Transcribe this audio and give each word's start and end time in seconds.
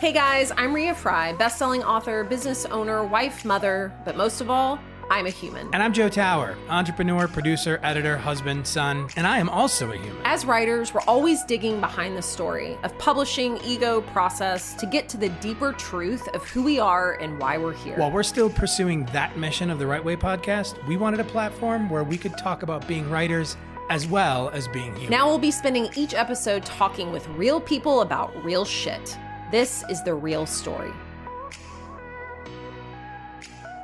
Hey 0.00 0.12
guys, 0.12 0.50
I'm 0.56 0.74
Rea 0.74 0.94
Frey, 0.94 1.32
best-selling 1.34 1.84
author, 1.84 2.24
business 2.24 2.64
owner, 2.66 3.04
wife, 3.04 3.44
mother, 3.44 3.92
but 4.04 4.16
most 4.16 4.40
of 4.40 4.50
all, 4.50 4.80
I'm 5.10 5.26
a 5.26 5.30
human. 5.30 5.68
And 5.74 5.82
I'm 5.82 5.92
Joe 5.92 6.08
Tower, 6.08 6.56
entrepreneur, 6.68 7.28
producer, 7.28 7.78
editor, 7.82 8.16
husband, 8.16 8.66
son, 8.66 9.08
and 9.14 9.26
I 9.26 9.38
am 9.38 9.48
also 9.48 9.92
a 9.92 9.96
human. 9.96 10.22
As 10.24 10.44
writers, 10.44 10.94
we're 10.94 11.02
always 11.02 11.44
digging 11.44 11.80
behind 11.80 12.16
the 12.16 12.22
story 12.22 12.78
of 12.82 12.96
publishing, 12.98 13.58
ego, 13.62 14.00
process 14.00 14.74
to 14.74 14.86
get 14.86 15.08
to 15.10 15.18
the 15.18 15.28
deeper 15.28 15.72
truth 15.74 16.26
of 16.28 16.42
who 16.48 16.62
we 16.62 16.80
are 16.80 17.14
and 17.20 17.38
why 17.38 17.58
we're 17.58 17.74
here. 17.74 17.96
While 17.96 18.10
we're 18.10 18.22
still 18.22 18.48
pursuing 18.48 19.04
that 19.06 19.36
mission 19.36 19.70
of 19.70 19.78
the 19.78 19.86
Right 19.86 20.02
Way 20.02 20.16
podcast, 20.16 20.84
we 20.86 20.96
wanted 20.96 21.20
a 21.20 21.24
platform 21.24 21.90
where 21.90 22.04
we 22.04 22.16
could 22.16 22.36
talk 22.38 22.62
about 22.62 22.88
being 22.88 23.08
writers 23.10 23.56
as 23.88 24.06
well 24.06 24.48
as 24.50 24.68
being 24.68 24.92
human. 24.94 25.10
Now 25.10 25.28
we'll 25.28 25.38
be 25.38 25.50
spending 25.50 25.88
each 25.96 26.14
episode 26.14 26.64
talking 26.64 27.12
with 27.12 27.26
real 27.28 27.60
people 27.60 28.00
about 28.00 28.44
real 28.44 28.64
shit. 28.64 29.18
This 29.50 29.84
is 29.90 30.02
the 30.02 30.14
real 30.14 30.46
story. 30.46 30.92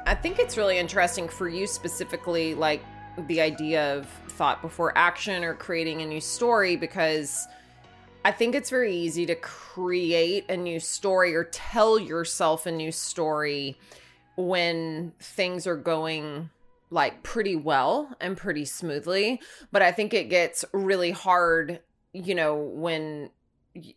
I 0.06 0.14
think 0.14 0.38
it's 0.38 0.56
really 0.56 0.78
interesting 0.78 1.28
for 1.28 1.48
you 1.48 1.66
specifically, 1.66 2.55
like 2.55 2.82
the 3.27 3.41
idea 3.41 3.96
of 3.96 4.06
thought 4.28 4.62
before 4.62 4.96
action 4.96 5.45
or 5.45 5.52
creating 5.52 6.00
a 6.00 6.06
new 6.06 6.20
story, 6.20 6.77
because 6.77 7.46
I 8.24 8.33
think 8.33 8.55
it's 8.55 8.70
very 8.70 8.94
easy 8.94 9.27
to 9.27 9.34
create 9.34 10.48
a 10.48 10.56
new 10.56 10.80
story 10.80 11.34
or 11.34 11.44
tell 11.44 11.98
yourself 11.98 12.64
a 12.64 12.72
new 12.72 12.91
story 12.92 13.78
when 14.36 15.12
things 15.20 15.66
are 15.66 15.77
going 15.77 16.48
like 16.91 17.23
pretty 17.23 17.56
well 17.56 18.15
and 18.20 18.37
pretty 18.37 18.65
smoothly. 18.65 19.41
But 19.73 19.83
I 19.83 19.92
think 19.92 20.15
it 20.15 20.30
gets 20.30 20.65
really 20.73 21.11
hard, 21.11 21.80
you 22.12 22.34
know, 22.34 22.56
when 22.56 23.30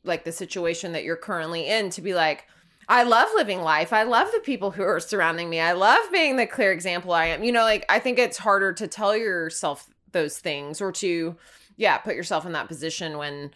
like 0.04 0.26
the 0.26 0.32
situation 0.32 0.92
that 0.92 1.04
you're 1.04 1.16
currently 1.16 1.68
in 1.68 1.90
to 1.92 2.02
be 2.02 2.14
like, 2.14 2.46
I 2.88 3.04
love 3.04 3.30
living 3.36 3.62
life. 3.62 3.94
I 3.94 4.04
love 4.04 4.32
the 4.34 4.40
people 4.40 4.72
who 4.72 4.84
are 4.84 5.00
surrounding 5.00 5.50
me. 5.50 5.60
I 5.60 5.72
love 5.72 6.00
being 6.12 6.36
the 6.36 6.46
clear 6.46 6.72
example 6.72 7.14
I 7.14 7.28
am. 7.28 7.44
You 7.44 7.52
know, 7.52 7.64
like 7.64 7.86
I 7.90 8.00
think 8.00 8.20
it's 8.20 8.38
harder 8.38 8.74
to 8.74 8.88
tell 8.88 9.16
yourself 9.16 9.88
those 10.12 10.40
things 10.40 10.82
or 10.82 10.92
to, 10.94 11.38
yeah, 11.78 11.98
put 12.00 12.16
yourself 12.16 12.46
in 12.46 12.52
that 12.52 12.68
position 12.68 13.18
when 13.18 13.52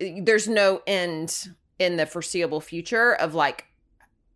there's 0.00 0.48
no 0.48 0.82
end 0.86 1.50
in 1.78 1.96
the 1.96 2.06
foreseeable 2.06 2.60
future 2.60 3.14
of 3.14 3.34
like 3.34 3.66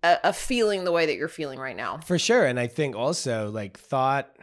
a, 0.03 0.19
a 0.25 0.33
feeling 0.33 0.85
the 0.85 0.93
way 0.93 1.07
that 1.07 1.17
you're 1.17 1.29
feeling 1.29 1.59
right 1.59 1.77
now. 1.77 1.99
For 2.07 2.19
sure. 2.19 2.45
And 2.45 2.61
I 2.61 2.67
think 2.67 2.95
also 2.95 3.51
like 3.51 3.79
thought, 3.79 4.36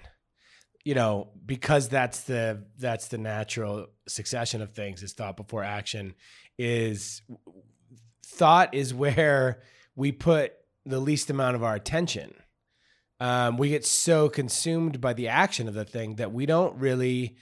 you 0.86 0.96
know, 0.96 1.30
because 1.46 1.88
that's 1.88 2.22
the 2.22 2.64
that's 2.78 3.08
the 3.08 3.18
natural 3.18 3.88
succession 4.08 4.62
of 4.62 4.72
things 4.72 5.02
is 5.02 5.14
thought 5.14 5.38
before 5.38 5.64
action 5.64 6.14
is 6.58 7.22
thought 8.26 8.74
is 8.74 8.94
where 8.94 9.62
we 9.96 10.12
put 10.12 10.54
the 10.86 11.00
least 11.00 11.30
amount 11.30 11.56
of 11.56 11.64
our 11.64 11.76
attention. 11.76 12.34
Um, 13.20 13.58
we 13.58 13.70
get 13.70 13.86
so 13.86 14.28
consumed 14.28 15.00
by 15.00 15.14
the 15.14 15.30
action 15.30 15.68
of 15.68 15.74
the 15.74 15.86
thing 15.86 16.16
that 16.16 16.34
we 16.34 16.46
don't 16.46 16.78
really 16.78 17.38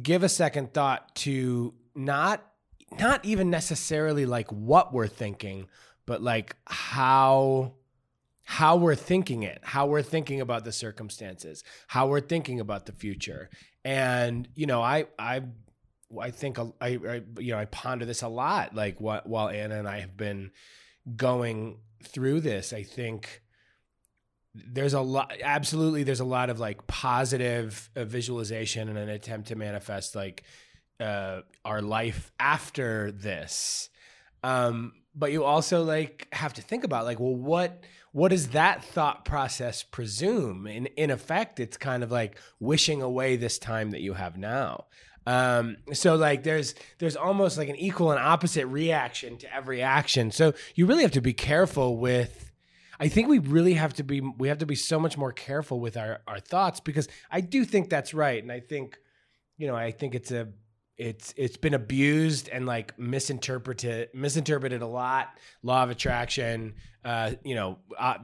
give 0.00 0.24
a 0.24 0.28
second 0.28 0.74
thought 0.74 1.14
to 1.16 1.74
not 1.94 2.44
not 2.98 3.24
even 3.24 3.50
necessarily 3.50 4.26
like 4.26 4.50
what 4.50 4.92
we're 4.92 5.06
thinking, 5.06 5.68
but 6.06 6.22
like 6.22 6.56
how 6.66 7.74
how 8.50 8.76
we're 8.76 8.94
thinking 8.94 9.42
it, 9.42 9.60
how 9.62 9.86
we're 9.86 10.02
thinking 10.02 10.40
about 10.40 10.64
the 10.64 10.72
circumstances, 10.72 11.62
how 11.86 12.08
we're 12.08 12.18
thinking 12.18 12.60
about 12.60 12.86
the 12.86 12.92
future. 12.92 13.50
And 13.84 14.48
you 14.54 14.64
know, 14.64 14.80
I 14.80 15.04
I 15.18 15.42
I 16.18 16.30
think 16.30 16.58
I, 16.58 16.64
I 16.80 17.22
you 17.38 17.52
know 17.52 17.58
I 17.58 17.66
ponder 17.66 18.06
this 18.06 18.22
a 18.22 18.28
lot. 18.28 18.74
Like 18.74 19.02
what 19.02 19.26
while 19.28 19.50
Anna 19.50 19.78
and 19.78 19.86
I 19.86 20.00
have 20.00 20.16
been 20.16 20.50
going 21.14 21.80
through 22.02 22.40
this, 22.40 22.72
I 22.72 22.84
think 22.84 23.42
there's 24.54 24.94
a 24.94 25.00
lot 25.02 25.30
absolutely 25.42 26.02
there's 26.02 26.20
a 26.20 26.24
lot 26.24 26.48
of 26.48 26.58
like 26.58 26.86
positive 26.86 27.90
uh, 27.96 28.04
visualization 28.04 28.88
and 28.88 28.96
an 28.96 29.10
attempt 29.10 29.48
to 29.48 29.56
manifest 29.56 30.16
like 30.16 30.42
uh 31.00 31.42
our 31.66 31.80
life 31.80 32.32
after 32.40 33.12
this 33.12 33.88
um 34.42 34.94
but 35.14 35.30
you 35.30 35.44
also 35.44 35.84
like 35.84 36.26
have 36.32 36.54
to 36.54 36.62
think 36.62 36.82
about 36.82 37.04
like 37.04 37.20
well 37.20 37.36
what 37.36 37.84
what 38.12 38.28
does 38.28 38.48
that 38.48 38.84
thought 38.84 39.24
process 39.24 39.82
presume? 39.82 40.66
In 40.66 40.86
in 40.86 41.10
effect 41.10 41.60
it's 41.60 41.76
kind 41.76 42.02
of 42.02 42.10
like 42.10 42.38
wishing 42.60 43.02
away 43.02 43.36
this 43.36 43.58
time 43.58 43.90
that 43.90 44.00
you 44.00 44.14
have 44.14 44.36
now. 44.36 44.86
Um, 45.26 45.76
so 45.92 46.14
like 46.16 46.42
there's 46.42 46.74
there's 46.98 47.16
almost 47.16 47.58
like 47.58 47.68
an 47.68 47.76
equal 47.76 48.10
and 48.10 48.20
opposite 48.20 48.66
reaction 48.66 49.36
to 49.38 49.54
every 49.54 49.82
action. 49.82 50.30
So 50.30 50.54
you 50.74 50.86
really 50.86 51.02
have 51.02 51.12
to 51.12 51.20
be 51.20 51.34
careful 51.34 51.98
with 51.98 52.50
I 53.00 53.08
think 53.08 53.28
we 53.28 53.38
really 53.38 53.74
have 53.74 53.94
to 53.94 54.02
be 54.02 54.20
we 54.20 54.48
have 54.48 54.58
to 54.58 54.66
be 54.66 54.74
so 54.74 54.98
much 54.98 55.16
more 55.16 55.32
careful 55.32 55.80
with 55.80 55.96
our 55.96 56.20
our 56.26 56.40
thoughts 56.40 56.80
because 56.80 57.08
I 57.30 57.40
do 57.40 57.64
think 57.64 57.90
that's 57.90 58.14
right. 58.14 58.42
And 58.42 58.50
I 58.50 58.60
think 58.60 58.98
you 59.56 59.66
know 59.66 59.76
I 59.76 59.90
think 59.92 60.14
it's 60.14 60.32
a 60.32 60.48
it's 60.98 61.32
it's 61.36 61.56
been 61.56 61.74
abused 61.74 62.48
and 62.48 62.66
like 62.66 62.98
misinterpreted 62.98 64.08
misinterpreted 64.12 64.82
a 64.82 64.86
lot 64.86 65.28
law 65.62 65.84
of 65.84 65.90
attraction 65.90 66.74
uh 67.04 67.32
you 67.44 67.54
know 67.54 67.78
uh, 67.96 68.18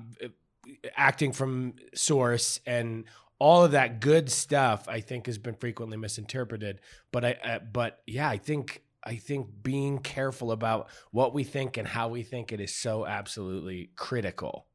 acting 0.97 1.33
from 1.33 1.75
source 1.95 2.59
and 2.67 3.05
all 3.39 3.65
of 3.65 3.73
that 3.73 4.01
good 4.01 4.31
stuff 4.31 4.89
I 4.89 5.01
think 5.01 5.27
has 5.27 5.39
been 5.39 5.55
frequently 5.55 5.97
misinterpreted. 5.97 6.81
But 7.13 7.25
I, 7.25 7.33
uh, 7.45 7.59
but 7.59 8.01
yeah, 8.07 8.29
I 8.29 8.39
think 8.39 8.83
I 9.03 9.17
think 9.17 9.49
being 9.63 9.99
careful 9.99 10.53
about 10.53 10.89
what 11.11 11.35
we 11.35 11.45
think 11.45 11.77
and 11.77 11.87
how 11.87 12.09
we 12.09 12.23
think 12.23 12.53
it 12.53 12.61
is 12.61 12.75
so 12.75 13.07
absolutely 13.07 13.91
critical 13.97 14.67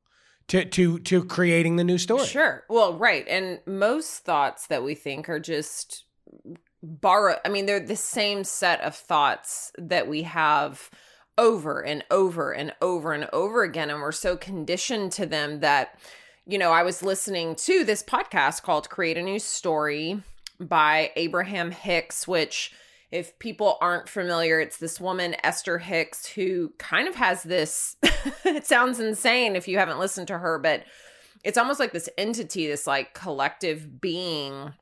to 0.49 0.65
to 0.65 0.99
to 0.99 1.23
creating 1.23 1.77
the 1.77 1.83
new 1.83 1.97
story. 1.97 2.27
Sure. 2.27 2.63
Well, 2.69 2.97
right. 2.97 3.27
And 3.27 3.59
most 3.65 4.19
thoughts 4.19 4.67
that 4.67 4.83
we 4.83 4.93
think 4.93 5.29
are 5.29 5.39
just 5.39 6.05
borrow 6.81 7.37
I 7.45 7.49
mean 7.49 7.65
they're 7.65 7.79
the 7.79 7.95
same 7.95 8.43
set 8.43 8.81
of 8.81 8.95
thoughts 8.95 9.71
that 9.77 10.07
we 10.07 10.23
have 10.23 10.89
over 11.37 11.83
and 11.83 12.03
over 12.11 12.51
and 12.51 12.73
over 12.81 13.13
and 13.13 13.27
over 13.33 13.63
again 13.63 13.89
and 13.89 14.01
we're 14.01 14.11
so 14.11 14.37
conditioned 14.37 15.11
to 15.13 15.25
them 15.25 15.59
that 15.59 15.97
you 16.49 16.57
know, 16.57 16.71
I 16.71 16.81
was 16.81 17.03
listening 17.03 17.53
to 17.57 17.83
this 17.83 18.01
podcast 18.01 18.63
called 18.63 18.89
Create 18.89 19.19
a 19.19 19.21
New 19.21 19.37
Story 19.37 20.23
by 20.59 21.11
Abraham 21.15 21.69
Hicks, 21.69 22.27
which, 22.27 22.73
if 23.11 23.37
people 23.37 23.77
aren't 23.81 24.09
familiar, 24.09 24.59
it's 24.59 24.77
this 24.77 24.99
woman, 24.99 25.35
Esther 25.43 25.77
Hicks, 25.77 26.25
who 26.25 26.73
kind 26.79 27.07
of 27.07 27.13
has 27.13 27.43
this. 27.43 27.97
it 28.43 28.65
sounds 28.65 28.99
insane 28.99 29.55
if 29.55 29.67
you 29.67 29.77
haven't 29.77 29.99
listened 29.99 30.27
to 30.29 30.39
her, 30.39 30.57
but 30.57 30.85
it's 31.43 31.57
almost 31.57 31.79
like 31.79 31.91
this 31.91 32.09
entity, 32.17 32.65
this 32.65 32.87
like 32.87 33.13
collective 33.13 34.01
being 34.01 34.73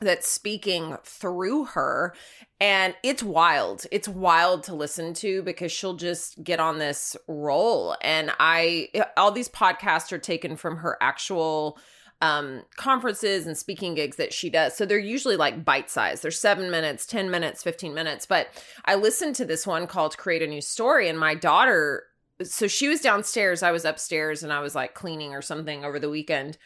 that's 0.00 0.28
speaking 0.28 0.96
through 1.04 1.66
her. 1.66 2.14
And 2.58 2.94
it's 3.02 3.22
wild. 3.22 3.84
It's 3.90 4.08
wild 4.08 4.62
to 4.64 4.74
listen 4.74 5.14
to 5.14 5.42
because 5.42 5.72
she'll 5.72 5.96
just 5.96 6.42
get 6.42 6.58
on 6.60 6.78
this 6.78 7.16
roll. 7.28 7.96
And 8.00 8.32
i 8.38 8.88
all 9.16 9.30
these 9.30 9.48
podcasts 9.48 10.12
are 10.12 10.18
taken 10.18 10.56
from 10.56 10.78
her 10.78 10.96
actual 11.00 11.78
um 12.22 12.62
conferences 12.76 13.46
and 13.46 13.56
speaking 13.56 13.94
gigs 13.94 14.16
that 14.16 14.32
she 14.32 14.50
does. 14.50 14.74
So 14.76 14.86
they're 14.86 14.98
usually 14.98 15.36
like 15.36 15.64
bite 15.64 15.90
size 15.90 16.22
they're 16.22 16.30
7 16.30 16.70
minutes 16.70 17.06
10 17.06 17.30
minutes 17.30 17.62
15 17.62 17.94
minutes. 17.94 18.26
But 18.26 18.48
i 18.84 18.94
listened 18.94 19.36
to 19.36 19.44
this 19.44 19.66
one 19.66 19.86
called 19.86 20.16
create 20.18 20.42
a 20.42 20.46
new 20.46 20.62
story 20.62 21.08
and 21.08 21.18
my 21.18 21.34
daughter 21.34 22.04
so 22.42 22.66
she 22.66 22.88
was 22.88 23.02
downstairs. 23.02 23.62
I 23.62 23.70
was 23.70 23.84
upstairs 23.84 24.42
and 24.42 24.52
i 24.52 24.60
was 24.60 24.74
like 24.74 24.94
cleaning 24.94 25.34
or 25.34 25.42
something 25.42 25.84
over 25.84 25.98
the 25.98 26.10
weekend 26.10 26.56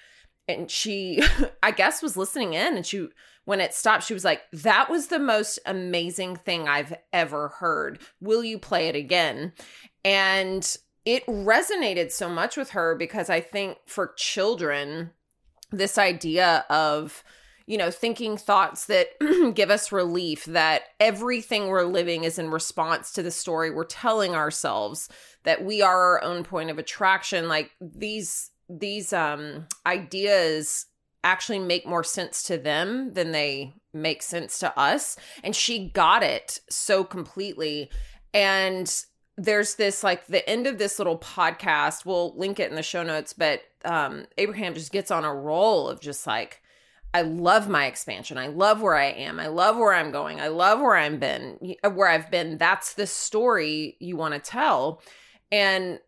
and 0.48 0.70
she 0.70 1.22
i 1.62 1.70
guess 1.70 2.02
was 2.02 2.16
listening 2.16 2.54
in 2.54 2.76
and 2.76 2.86
she 2.86 3.08
when 3.44 3.60
it 3.60 3.74
stopped 3.74 4.04
she 4.04 4.14
was 4.14 4.24
like 4.24 4.42
that 4.52 4.88
was 4.90 5.08
the 5.08 5.18
most 5.18 5.58
amazing 5.66 6.36
thing 6.36 6.66
i've 6.68 6.94
ever 7.12 7.48
heard. 7.48 7.98
Will 8.20 8.42
you 8.42 8.58
play 8.58 8.88
it 8.88 8.96
again? 8.96 9.52
And 10.04 10.76
it 11.04 11.26
resonated 11.26 12.10
so 12.10 12.28
much 12.28 12.56
with 12.56 12.70
her 12.70 12.94
because 12.94 13.28
i 13.28 13.40
think 13.40 13.78
for 13.86 14.14
children 14.16 15.10
this 15.70 15.98
idea 15.98 16.64
of 16.70 17.22
you 17.66 17.76
know 17.76 17.90
thinking 17.90 18.36
thoughts 18.36 18.86
that 18.86 19.08
give 19.54 19.70
us 19.70 19.92
relief 19.92 20.44
that 20.44 20.82
everything 21.00 21.66
we're 21.68 21.84
living 21.84 22.24
is 22.24 22.38
in 22.38 22.50
response 22.50 23.12
to 23.12 23.22
the 23.22 23.30
story 23.30 23.70
we're 23.70 23.84
telling 23.84 24.34
ourselves 24.34 25.08
that 25.44 25.64
we 25.64 25.82
are 25.82 26.00
our 26.00 26.22
own 26.22 26.44
point 26.44 26.70
of 26.70 26.78
attraction 26.78 27.48
like 27.48 27.70
these 27.80 28.50
these 28.68 29.12
um 29.12 29.66
ideas 29.86 30.86
actually 31.22 31.58
make 31.58 31.86
more 31.86 32.04
sense 32.04 32.42
to 32.42 32.58
them 32.58 33.12
than 33.14 33.32
they 33.32 33.72
make 33.92 34.22
sense 34.22 34.58
to 34.58 34.78
us 34.78 35.16
and 35.42 35.54
she 35.56 35.88
got 35.90 36.22
it 36.22 36.60
so 36.68 37.04
completely 37.04 37.90
and 38.32 39.04
there's 39.36 39.74
this 39.76 40.04
like 40.04 40.26
the 40.26 40.48
end 40.48 40.66
of 40.66 40.78
this 40.78 40.98
little 40.98 41.18
podcast 41.18 42.04
we'll 42.04 42.36
link 42.36 42.60
it 42.60 42.70
in 42.70 42.76
the 42.76 42.82
show 42.82 43.02
notes 43.02 43.32
but 43.32 43.62
um 43.84 44.26
abraham 44.38 44.74
just 44.74 44.92
gets 44.92 45.10
on 45.10 45.24
a 45.24 45.34
roll 45.34 45.88
of 45.88 46.00
just 46.00 46.26
like 46.26 46.60
I 47.14 47.22
love 47.22 47.68
my 47.68 47.86
expansion. 47.86 48.38
I 48.38 48.48
love 48.48 48.82
where 48.82 48.96
I 48.96 49.04
am. 49.04 49.38
I 49.38 49.46
love 49.46 49.76
where 49.76 49.94
I'm 49.94 50.10
going. 50.10 50.40
I 50.40 50.48
love 50.48 50.80
where 50.80 50.96
I've 50.96 51.20
been, 51.20 51.76
where 51.92 52.08
I've 52.08 52.28
been. 52.28 52.58
That's 52.58 52.94
the 52.94 53.06
story 53.06 53.96
you 54.00 54.16
want 54.16 54.34
to 54.34 54.40
tell. 54.40 55.00
And 55.52 56.00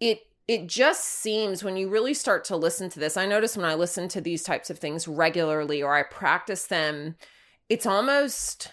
it 0.00 0.20
it 0.48 0.66
just 0.66 1.04
seems 1.04 1.62
when 1.62 1.76
you 1.76 1.90
really 1.90 2.14
start 2.14 2.44
to 2.46 2.56
listen 2.56 2.88
to 2.90 2.98
this. 2.98 3.18
I 3.18 3.26
notice 3.26 3.56
when 3.56 3.66
I 3.66 3.74
listen 3.74 4.08
to 4.08 4.20
these 4.20 4.42
types 4.42 4.70
of 4.70 4.78
things 4.78 5.06
regularly 5.06 5.82
or 5.82 5.94
I 5.94 6.02
practice 6.02 6.66
them, 6.66 7.16
it's 7.68 7.84
almost 7.84 8.72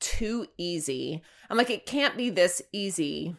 too 0.00 0.46
easy. 0.58 1.22
I'm 1.48 1.56
like 1.56 1.70
it 1.70 1.86
can't 1.86 2.16
be 2.16 2.28
this 2.28 2.60
easy 2.72 3.36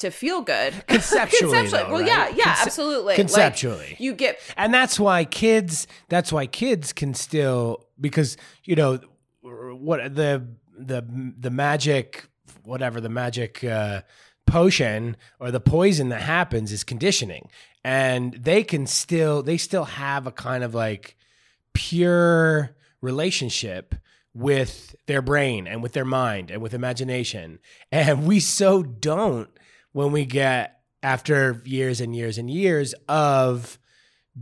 to 0.00 0.10
feel 0.10 0.42
good 0.42 0.74
conceptually. 0.88 1.52
conceptually. 1.52 1.82
Though, 1.84 1.92
well, 1.92 2.02
yeah, 2.02 2.28
yeah, 2.34 2.54
Conce- 2.54 2.66
absolutely. 2.66 3.14
Conceptually, 3.14 3.90
like, 3.90 4.00
you 4.00 4.14
get, 4.14 4.40
and 4.56 4.74
that's 4.74 4.98
why 4.98 5.24
kids. 5.24 5.86
That's 6.08 6.32
why 6.32 6.46
kids 6.46 6.92
can 6.92 7.14
still 7.14 7.86
because 8.00 8.36
you 8.64 8.74
know 8.74 8.98
what 9.42 10.14
the 10.14 10.44
the 10.76 11.06
the 11.38 11.50
magic 11.50 12.28
whatever 12.64 13.00
the 13.00 13.08
magic 13.08 13.62
uh, 13.64 14.02
potion 14.46 15.16
or 15.40 15.50
the 15.50 15.60
poison 15.60 16.08
that 16.10 16.22
happens 16.22 16.72
is 16.72 16.84
conditioning, 16.84 17.48
and 17.84 18.34
they 18.34 18.62
can 18.64 18.86
still 18.86 19.42
they 19.42 19.56
still 19.56 19.84
have 19.84 20.26
a 20.26 20.32
kind 20.32 20.64
of 20.64 20.74
like 20.74 21.16
pure 21.72 22.76
relationship 23.00 23.94
with 24.34 24.94
their 25.06 25.22
brain 25.22 25.66
and 25.66 25.82
with 25.82 25.92
their 25.92 26.04
mind 26.04 26.50
and 26.50 26.62
with 26.62 26.74
imagination. 26.74 27.58
And 27.92 28.26
we 28.26 28.40
so 28.40 28.82
don't 28.82 29.50
when 29.92 30.12
we 30.12 30.24
get 30.24 30.80
after 31.02 31.60
years 31.64 32.00
and 32.00 32.14
years 32.16 32.38
and 32.38 32.48
years 32.48 32.94
of 33.08 33.78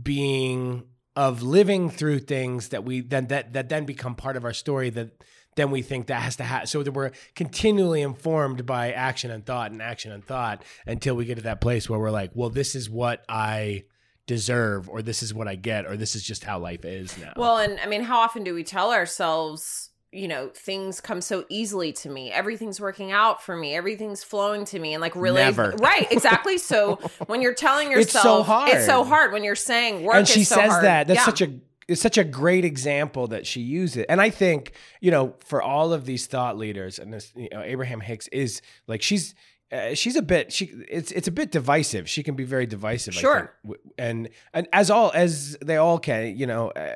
being 0.01 0.83
of 1.15 1.41
living 1.41 1.89
through 1.89 2.19
things 2.19 2.69
that 2.69 2.85
we 2.85 3.01
then 3.01 3.27
that 3.27 3.53
that 3.53 3.67
then 3.67 3.85
become 3.85 4.15
part 4.15 4.37
of 4.37 4.45
our 4.45 4.53
story 4.53 4.89
that 4.89 5.23
then 5.55 5.71
we 5.71 5.81
think 5.81 6.07
that 6.07 6.21
has 6.21 6.35
to 6.37 6.43
happen 6.43 6.67
so 6.67 6.83
that 6.83 6.91
we're 6.91 7.11
continually 7.35 8.01
informed 8.01 8.65
by 8.65 8.91
action 8.91 9.31
and 9.31 9.45
thought 9.45 9.71
and 9.71 9.81
action 9.81 10.11
and 10.11 10.23
thought 10.25 10.63
until 10.85 11.15
we 11.15 11.25
get 11.25 11.35
to 11.35 11.41
that 11.41 11.61
place 11.61 11.89
where 11.89 11.99
we're 11.99 12.11
like 12.11 12.31
well 12.33 12.49
this 12.49 12.75
is 12.75 12.89
what 12.89 13.23
i 13.27 13.83
deserve 14.27 14.87
or 14.87 15.01
this 15.01 15.23
is 15.23 15.33
what 15.33 15.47
i 15.47 15.55
get 15.55 15.85
or 15.85 15.97
this 15.97 16.15
is 16.15 16.23
just 16.23 16.43
how 16.43 16.57
life 16.57 16.85
is 16.85 17.17
now. 17.17 17.33
Well 17.35 17.57
and 17.57 17.79
i 17.79 17.85
mean 17.85 18.01
how 18.01 18.19
often 18.19 18.43
do 18.43 18.53
we 18.53 18.63
tell 18.63 18.91
ourselves 18.91 19.89
you 20.11 20.27
know 20.27 20.49
things 20.53 20.99
come 20.99 21.21
so 21.21 21.45
easily 21.49 21.93
to 21.93 22.09
me? 22.09 22.31
Everything's 22.31 22.79
working 22.81 23.11
out 23.11 23.41
for 23.41 23.55
me. 23.55 23.75
Everything's 23.75 24.23
flowing 24.23 24.65
to 24.65 24.79
me. 24.79 24.93
And 24.93 25.01
like 25.01 25.15
really 25.15 25.41
Never. 25.41 25.71
right 25.79 26.11
exactly. 26.11 26.57
So 26.57 26.97
when 27.27 27.41
you're 27.41 27.53
telling 27.53 27.91
yourself 27.91 28.05
it's 28.05 28.23
so 28.23 28.43
hard 28.43 28.69
it's 28.69 28.85
so 28.85 29.03
hard. 29.03 29.31
when 29.31 29.43
you're 29.43 29.55
saying 29.55 30.03
work 30.03 30.15
and 30.15 30.27
she 30.27 30.43
so 30.43 30.55
says 30.55 30.71
hard. 30.71 30.83
that. 30.83 31.07
That's 31.07 31.21
yeah. 31.21 31.25
such 31.25 31.41
a 31.41 31.53
it's 31.87 32.01
such 32.01 32.17
a 32.17 32.23
great 32.23 32.63
example 32.63 33.27
that 33.27 33.45
she 33.45 33.61
uses 33.61 34.05
and 34.07 34.21
i 34.21 34.29
think 34.29 34.73
you 34.99 35.11
know 35.11 35.33
for 35.39 35.61
all 35.61 35.93
of 35.93 36.05
these 36.05 36.27
thought 36.27 36.57
leaders 36.57 36.99
and 36.99 37.13
this 37.13 37.31
you 37.35 37.49
know 37.51 37.61
abraham 37.61 38.01
hicks 38.01 38.27
is 38.29 38.61
like 38.87 39.01
she's 39.01 39.35
uh, 39.71 39.93
she's 39.93 40.17
a 40.17 40.21
bit 40.21 40.51
she 40.51 40.65
it's 40.89 41.11
it's 41.11 41.29
a 41.29 41.31
bit 41.31 41.49
divisive. 41.49 42.09
She 42.09 42.23
can 42.23 42.35
be 42.35 42.43
very 42.43 42.65
divisive 42.65 43.13
sure. 43.13 43.53
and 43.97 44.27
and 44.53 44.67
as 44.73 44.91
all 44.91 45.11
as 45.15 45.57
they 45.61 45.77
all 45.77 45.97
can 45.97 46.37
you 46.37 46.45
know 46.45 46.71
uh, 46.71 46.95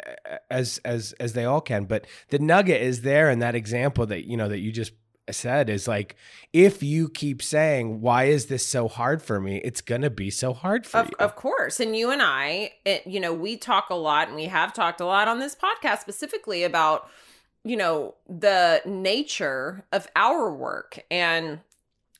as 0.52 0.82
as 0.84 1.14
as 1.14 1.34
they 1.34 1.46
all 1.46 1.62
can. 1.62 1.86
But 1.86 2.06
the 2.30 2.40
nugget 2.40 2.82
is 2.82 3.02
there 3.02 3.30
in 3.30 3.40
that 3.40 3.56
example 3.56 4.06
that 4.08 4.28
you 4.28 4.36
know 4.36 4.50
that 4.50 4.60
you 4.60 4.74
just 4.74 4.92
said 5.31 5.69
is 5.69 5.88
like 5.88 6.16
if 6.54 6.83
you 6.83 7.10
keep 7.10 7.42
saying 7.42 8.01
why 8.01 8.25
is 8.25 8.45
this 8.45 8.66
so 8.66 8.88
hard 8.88 9.22
for 9.22 9.39
me? 9.39 9.57
it's 9.63 9.81
gonna 9.81 10.10
be 10.10 10.30
so 10.30 10.54
hard 10.54 10.86
for 10.86 10.98
of, 11.00 11.07
you. 11.07 11.16
of 11.19 11.36
course. 11.36 11.80
And 11.80 11.95
you 11.95 12.12
and 12.12 12.22
i 12.22 12.74
it, 12.86 13.06
you 13.07 13.19
know 13.19 13.33
we 13.33 13.57
talk 13.57 13.89
a 13.89 13.95
lot 13.95 14.27
and 14.27 14.36
we 14.36 14.45
have 14.45 14.74
talked 14.74 15.01
a 15.01 15.06
lot 15.06 15.27
on 15.27 15.39
this 15.39 15.56
podcast 15.56 16.00
specifically 16.00 16.63
about 16.63 17.10
you 17.63 17.75
know 17.75 18.16
the 18.30 18.81
nature 18.86 19.83
of 19.92 20.07
our 20.16 20.54
work 20.54 21.00
and 21.10 21.60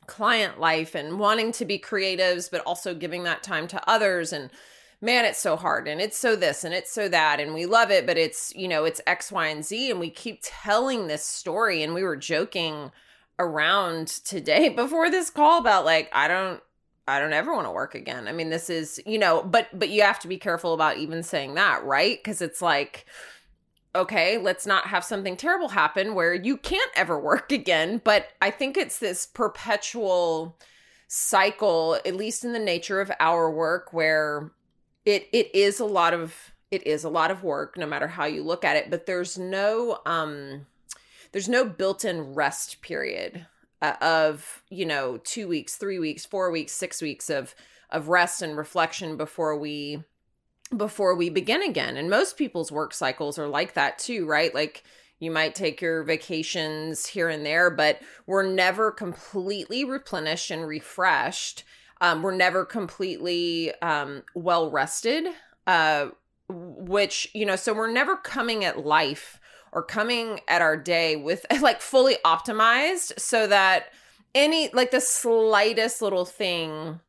client 0.08 0.60
life 0.60 0.96
and 0.96 1.20
wanting 1.20 1.52
to 1.52 1.66
be 1.66 1.80
creatives 1.80 2.50
but 2.50 2.62
also 2.62 2.94
giving 2.94 3.24
that 3.24 3.44
time 3.44 3.68
to 3.68 3.90
others 3.90 4.34
and 4.34 4.50
man 5.06 5.24
it's 5.24 5.40
so 5.40 5.56
hard 5.56 5.88
and 5.88 6.02
it's 6.02 6.18
so 6.18 6.36
this 6.36 6.64
and 6.64 6.74
it's 6.74 6.92
so 6.92 7.08
that 7.08 7.40
and 7.40 7.54
we 7.54 7.66
love 7.66 7.92
it 7.92 8.06
but 8.06 8.18
it's 8.18 8.54
you 8.56 8.68
know 8.68 8.84
it's 8.84 9.00
x 9.06 9.32
y 9.32 9.48
and 9.48 9.64
z 9.64 9.92
and 9.92 10.00
we 10.00 10.10
keep 10.10 10.40
telling 10.42 11.08
this 11.08 11.24
story 11.24 11.84
and 11.84 11.94
we 11.94 12.04
were 12.04 12.18
joking 12.18 12.92
around 13.40 14.08
today 14.08 14.70
before 14.76 15.10
this 15.10 15.30
call 15.30 15.60
about 15.60 15.86
like 15.86 16.10
i 16.12 16.28
don't 16.28 16.62
i 17.08 17.20
don't 17.20 17.34
ever 17.34 17.54
want 17.54 17.68
to 17.68 17.72
work 17.72 17.94
again 17.94 18.28
i 18.28 18.32
mean 18.32 18.50
this 18.50 18.70
is 18.70 19.00
you 19.06 19.20
know 19.20 19.44
but 19.44 19.68
but 19.78 19.90
you 19.90 20.02
have 20.02 20.20
to 20.20 20.28
be 20.28 20.38
careful 20.38 20.74
about 20.74 20.98
even 20.98 21.22
saying 21.22 21.54
that 21.54 21.84
right 21.86 22.18
because 22.18 22.42
it's 22.42 22.62
like 22.62 23.06
okay, 23.96 24.38
let's 24.38 24.68
not 24.68 24.88
have 24.88 25.06
something 25.06 25.38
terrible 25.38 25.70
happen 25.70 26.14
where 26.14 26.34
you 26.34 26.58
can't 26.58 26.92
ever 26.96 27.18
work 27.32 27.52
again. 27.52 28.02
But 28.04 28.28
I 28.42 28.52
think 28.52 28.78
it's 28.78 29.00
this 29.00 29.26
perpetual 29.26 30.58
cycle, 31.08 31.98
at 32.06 32.16
least 32.16 32.44
in 32.44 32.54
the 32.54 32.60
nature 32.60 33.00
of 33.00 33.12
our 33.20 33.50
work, 33.50 33.94
where 33.94 34.52
it 35.06 35.28
it 35.32 35.54
is 35.54 35.80
a 35.80 35.86
lot 35.86 36.14
of 36.14 36.54
it 36.72 36.86
is 36.86 37.04
a 37.04 37.10
lot 37.10 37.32
of 37.32 37.44
work, 37.44 37.78
no 37.78 37.86
matter 37.86 38.08
how 38.08 38.26
you 38.26 38.44
look 38.44 38.66
at 38.66 38.76
it. 38.76 38.90
But 38.90 39.06
there's 39.06 39.38
no 39.38 40.00
um 40.06 40.66
there's 41.32 41.50
no 41.50 41.66
built-in 41.66 42.34
rest 42.34 42.82
period 42.82 43.46
uh, 43.82 43.96
of 44.02 44.64
you 44.70 44.86
know 44.86 45.18
two 45.24 45.48
weeks, 45.48 45.76
three 45.76 46.00
weeks, 46.00 46.26
four 46.26 46.52
weeks, 46.52 46.74
six 46.74 47.02
weeks 47.02 47.30
of 47.30 47.56
of 47.90 48.10
rest 48.10 48.42
and 48.42 48.58
reflection 48.58 49.16
before 49.16 49.58
we 49.58 50.04
before 50.76 51.16
we 51.16 51.30
begin 51.30 51.62
again. 51.62 51.96
And 51.98 52.10
most 52.10 52.38
people's 52.38 52.72
work 52.72 52.94
cycles 52.94 53.38
are 53.38 53.48
like 53.48 53.74
that 53.74 54.00
too, 54.00 54.26
right? 54.26 54.54
Like 54.54 54.84
you 55.20 55.32
might 55.32 55.56
take 55.56 55.82
your 55.82 56.04
vacations 56.04 57.06
here 57.06 57.30
and 57.30 57.46
there, 57.46 57.70
but 57.70 58.02
we're 58.26 58.46
never 58.48 58.92
completely 58.92 59.86
replenished 59.86 60.52
and 60.52 60.68
refreshed. 60.68 61.64
Um, 62.02 62.22
we're 62.22 62.36
never 62.36 62.66
completely 62.66 63.74
um, 63.82 64.24
well 64.34 64.70
rested, 64.70 65.26
uh, 65.68 66.10
which, 66.50 67.30
you 67.34 67.46
know, 67.46 67.56
so 67.56 67.74
we're 67.74 67.92
never 67.92 68.16
coming 68.16 68.66
at 68.66 68.86
life 68.86 69.40
or 69.72 69.84
coming 69.84 70.40
at 70.48 70.62
our 70.62 70.78
day 70.78 71.16
with 71.16 71.46
like 71.62 71.82
fully 71.82 72.18
optimized 72.26 73.20
so 73.20 73.48
that 73.48 73.92
any, 74.34 74.70
like 74.74 74.92
the 74.92 75.02
slightest 75.02 76.02
little 76.02 76.26
thing 76.26 77.00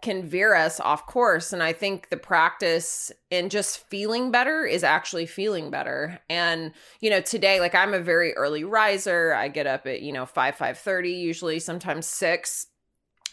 can 0.00 0.22
veer 0.22 0.54
us 0.54 0.78
off 0.78 1.06
course. 1.06 1.52
And 1.52 1.62
I 1.62 1.72
think 1.72 2.08
the 2.08 2.16
practice 2.16 3.10
in 3.30 3.48
just 3.48 3.78
feeling 3.88 4.30
better 4.30 4.64
is 4.64 4.84
actually 4.84 5.26
feeling 5.26 5.70
better. 5.70 6.20
And, 6.30 6.72
you 7.00 7.10
know, 7.10 7.20
today, 7.20 7.58
like 7.58 7.74
I'm 7.74 7.94
a 7.94 8.00
very 8.00 8.32
early 8.34 8.62
riser. 8.62 9.34
I 9.34 9.48
get 9.48 9.66
up 9.66 9.86
at, 9.86 10.02
you 10.02 10.12
know, 10.12 10.24
5, 10.24 10.54
5 10.54 10.78
30, 10.78 11.10
usually 11.10 11.58
sometimes 11.58 12.06
6. 12.06 12.68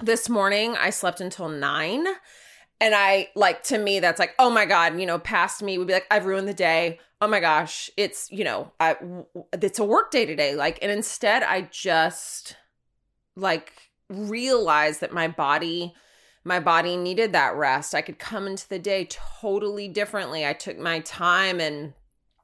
This 0.02 0.30
morning 0.30 0.76
I 0.76 0.90
slept 0.90 1.22
until 1.22 1.50
9. 1.50 2.08
And 2.82 2.94
I 2.94 3.30
like 3.36 3.64
to 3.64 3.78
me, 3.78 4.00
that's 4.00 4.20
like, 4.20 4.36
oh 4.38 4.50
my 4.50 4.66
God, 4.66 5.00
you 5.00 5.06
know, 5.06 5.18
past 5.18 5.64
me 5.64 5.78
would 5.78 5.88
be 5.88 5.94
like, 5.94 6.08
I've 6.12 6.26
ruined 6.26 6.48
the 6.48 6.54
day. 6.54 7.00
Oh 7.22 7.28
my 7.28 7.40
gosh, 7.40 7.90
it's, 7.96 8.30
you 8.32 8.44
know, 8.44 8.72
I, 8.80 8.98
it's 9.54 9.80
a 9.80 9.86
work 9.86 10.12
day 10.12 10.26
today. 10.26 10.56
Like, 10.56 10.80
and 10.82 10.92
instead 10.92 11.42
I 11.42 11.70
just 11.72 12.58
like 13.38 13.72
realized 14.10 15.02
that 15.02 15.14
my 15.14 15.28
body 15.28 15.94
my 16.48 16.60
body 16.60 16.96
needed 16.96 17.34
that 17.34 17.56
rest. 17.56 17.96
I 17.96 18.04
could 18.04 18.20
come 18.20 18.46
into 18.46 18.70
the 18.70 18.78
day 18.78 19.08
totally 19.10 19.88
differently. 19.88 20.46
I 20.46 20.54
took 20.54 20.78
my 20.78 21.00
time 21.00 21.60
and 21.60 21.94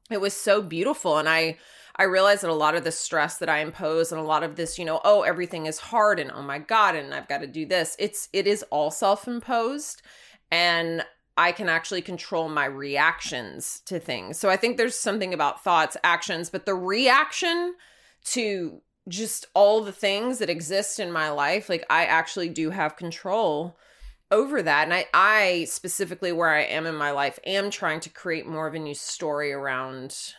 it 0.10 0.20
was 0.20 0.34
so 0.34 0.62
beautiful 0.62 1.20
and 1.20 1.30
I 1.30 1.60
I 2.02 2.06
realize 2.06 2.42
that 2.42 2.50
a 2.50 2.54
lot 2.56 2.74
of 2.74 2.84
the 2.84 2.92
stress 2.92 3.38
that 3.38 3.48
I 3.48 3.60
impose 3.60 4.12
and 4.12 4.20
a 4.20 4.24
lot 4.24 4.42
of 4.42 4.56
this, 4.56 4.80
you 4.80 4.86
know, 4.86 5.02
oh, 5.04 5.22
everything 5.22 5.68
is 5.68 5.78
hard 5.78 6.20
and 6.20 6.32
oh 6.32 6.42
my 6.42 6.58
god 6.58 6.96
and 6.96 7.14
I've 7.14 7.28
got 7.28 7.42
to 7.42 7.48
do 7.48 7.64
this. 7.64 7.96
It's 8.00 8.28
it 8.34 8.48
is 8.48 8.64
all 8.72 8.90
self-imposed 8.90 10.02
and 10.50 11.06
I 11.38 11.52
can 11.52 11.70
actually 11.70 12.02
control 12.02 12.50
my 12.50 12.66
reactions 12.66 13.84
to 13.86 14.00
things. 14.00 14.40
So 14.40 14.50
I 14.50 14.58
think 14.58 14.78
there's 14.78 14.96
something 14.98 15.32
about 15.32 15.64
thoughts, 15.64 15.96
actions, 16.04 16.50
but 16.50 16.66
the 16.66 16.74
reaction 16.74 17.76
to 18.32 18.82
just 19.08 19.46
all 19.54 19.82
the 19.82 19.92
things 19.92 20.40
that 20.40 20.50
exist 20.50 21.00
in 21.00 21.12
my 21.12 21.30
life, 21.30 21.70
like 21.70 21.86
I 21.88 22.06
actually 22.06 22.50
do 22.50 22.72
have 22.72 22.96
control 22.96 23.78
over 24.32 24.64
that 24.64 24.86
and 24.86 24.94
I 24.96 25.06
I 25.14 25.66
specifically 25.70 26.32
where 26.32 26.50
I 26.50 26.64
am 26.64 26.88
in 26.88 26.96
my 26.96 27.12
life 27.12 27.38
am 27.46 27.70
trying 27.70 28.00
to 28.00 28.10
create 28.10 28.48
more 28.48 28.66
of 28.66 28.74
a 28.74 28.80
new 28.80 28.96
story 28.96 29.54
around 29.54 30.34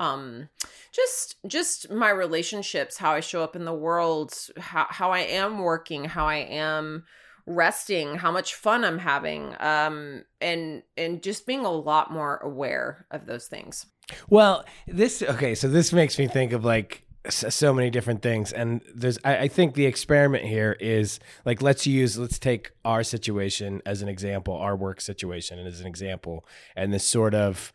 um 0.00 0.48
just 0.92 1.36
just 1.46 1.90
my 1.90 2.10
relationships, 2.10 2.98
how 2.98 3.12
I 3.12 3.20
show 3.20 3.42
up 3.42 3.56
in 3.56 3.64
the 3.64 3.74
world, 3.74 4.34
how 4.58 4.86
how 4.90 5.10
I 5.10 5.20
am 5.20 5.58
working, 5.58 6.04
how 6.04 6.26
I 6.26 6.36
am 6.36 7.04
resting, 7.46 8.16
how 8.16 8.30
much 8.30 8.54
fun 8.54 8.84
I'm 8.84 8.98
having 8.98 9.54
um 9.60 10.24
and 10.40 10.82
and 10.96 11.22
just 11.22 11.46
being 11.46 11.64
a 11.64 11.70
lot 11.70 12.10
more 12.10 12.38
aware 12.38 13.06
of 13.10 13.26
those 13.26 13.46
things. 13.46 13.86
Well, 14.28 14.64
this 14.86 15.22
okay, 15.22 15.54
so 15.54 15.68
this 15.68 15.92
makes 15.92 16.18
me 16.18 16.26
think 16.26 16.52
of 16.52 16.64
like 16.64 17.04
so 17.28 17.72
many 17.72 17.88
different 17.88 18.20
things 18.20 18.52
and 18.52 18.82
there's 18.92 19.16
I, 19.24 19.38
I, 19.38 19.48
think 19.48 19.74
the 19.74 19.86
experiment 19.86 20.44
here 20.44 20.76
is 20.80 21.20
like 21.44 21.62
let's 21.62 21.86
use 21.86 22.18
let's 22.18 22.36
take 22.36 22.72
our 22.84 23.04
situation 23.04 23.80
as 23.86 24.02
an 24.02 24.08
example 24.08 24.56
our 24.56 24.74
work 24.74 25.00
situation 25.00 25.64
as 25.64 25.80
an 25.80 25.86
example 25.86 26.44
and 26.74 26.92
this 26.92 27.04
sort 27.04 27.32
of 27.32 27.72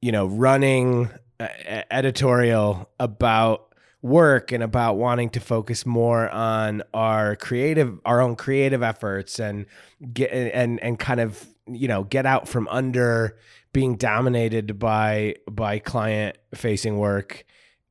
you 0.00 0.12
know, 0.12 0.26
running 0.26 1.10
editorial 1.40 2.88
about 3.00 3.74
work 4.02 4.52
and 4.52 4.62
about 4.62 4.94
wanting 4.96 5.30
to 5.30 5.40
focus 5.40 5.84
more 5.84 6.28
on 6.28 6.82
our 6.94 7.34
creative 7.36 7.98
our 8.04 8.20
own 8.20 8.36
creative 8.36 8.82
efforts 8.82 9.40
and 9.40 9.66
get 10.12 10.30
and 10.30 10.80
and 10.82 10.98
kind 10.98 11.18
of 11.18 11.44
you 11.66 11.88
know 11.88 12.04
get 12.04 12.24
out 12.26 12.46
from 12.46 12.68
under 12.68 13.36
being 13.72 13.96
dominated 13.96 14.78
by 14.78 15.34
by 15.50 15.78
client 15.78 16.36
facing 16.54 16.98
work 16.98 17.44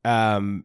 um 0.06 0.64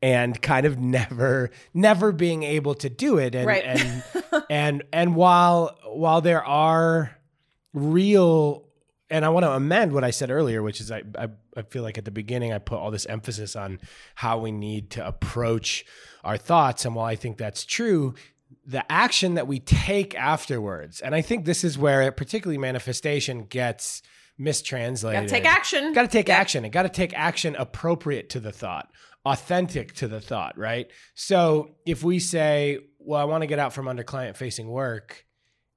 and 0.00 0.40
kind 0.40 0.64
of 0.66 0.78
never 0.78 1.50
never 1.74 2.10
being 2.12 2.42
able 2.42 2.74
to 2.74 2.88
do 2.88 3.18
it 3.18 3.34
and 3.34 3.46
Right. 3.46 3.64
and 3.64 4.02
and 4.50 4.82
and 4.92 5.14
while 5.14 5.76
while 5.84 6.20
there 6.22 6.44
are 6.44 7.10
real 7.74 8.64
and 9.10 9.24
I 9.24 9.28
want 9.28 9.44
to 9.44 9.52
amend 9.52 9.92
what 9.92 10.02
I 10.02 10.10
said 10.10 10.30
earlier, 10.32 10.62
which 10.62 10.80
is 10.80 10.90
I, 10.90 11.02
I 11.16 11.28
I 11.56 11.62
feel 11.62 11.82
like 11.82 11.98
at 11.98 12.04
the 12.04 12.10
beginning 12.10 12.52
I 12.52 12.58
put 12.58 12.78
all 12.78 12.90
this 12.90 13.06
emphasis 13.06 13.56
on 13.56 13.80
how 14.14 14.38
we 14.38 14.52
need 14.52 14.90
to 14.92 15.06
approach 15.06 15.84
our 16.24 16.36
thoughts, 16.36 16.84
and 16.84 16.94
while 16.94 17.06
I 17.06 17.16
think 17.16 17.38
that's 17.38 17.64
true, 17.64 18.14
the 18.64 18.84
action 18.90 19.34
that 19.34 19.46
we 19.46 19.60
take 19.60 20.14
afterwards, 20.14 21.00
and 21.00 21.14
I 21.14 21.20
think 21.22 21.44
this 21.44 21.64
is 21.64 21.78
where 21.78 22.02
it, 22.02 22.16
particularly 22.16 22.58
manifestation 22.58 23.44
gets 23.44 24.02
mistranslated. 24.38 25.22
Gotta 25.28 25.40
take 25.42 25.46
action. 25.46 25.92
Got 25.92 26.02
to 26.02 26.08
take 26.08 26.28
Yeah. 26.28 26.36
action. 26.36 26.64
It 26.64 26.70
got 26.70 26.82
to 26.82 26.88
take 26.88 27.16
action 27.16 27.56
appropriate 27.56 28.28
to 28.30 28.40
the 28.40 28.52
thought, 28.52 28.90
authentic 29.24 29.94
to 29.94 30.08
the 30.08 30.20
thought, 30.20 30.58
right? 30.58 30.90
So 31.14 31.76
if 31.86 32.04
we 32.04 32.18
say, 32.18 32.78
well, 32.98 33.20
I 33.20 33.24
want 33.24 33.42
to 33.42 33.46
get 33.46 33.58
out 33.58 33.72
from 33.72 33.88
under 33.88 34.02
client 34.02 34.36
facing 34.36 34.68
work 34.68 35.24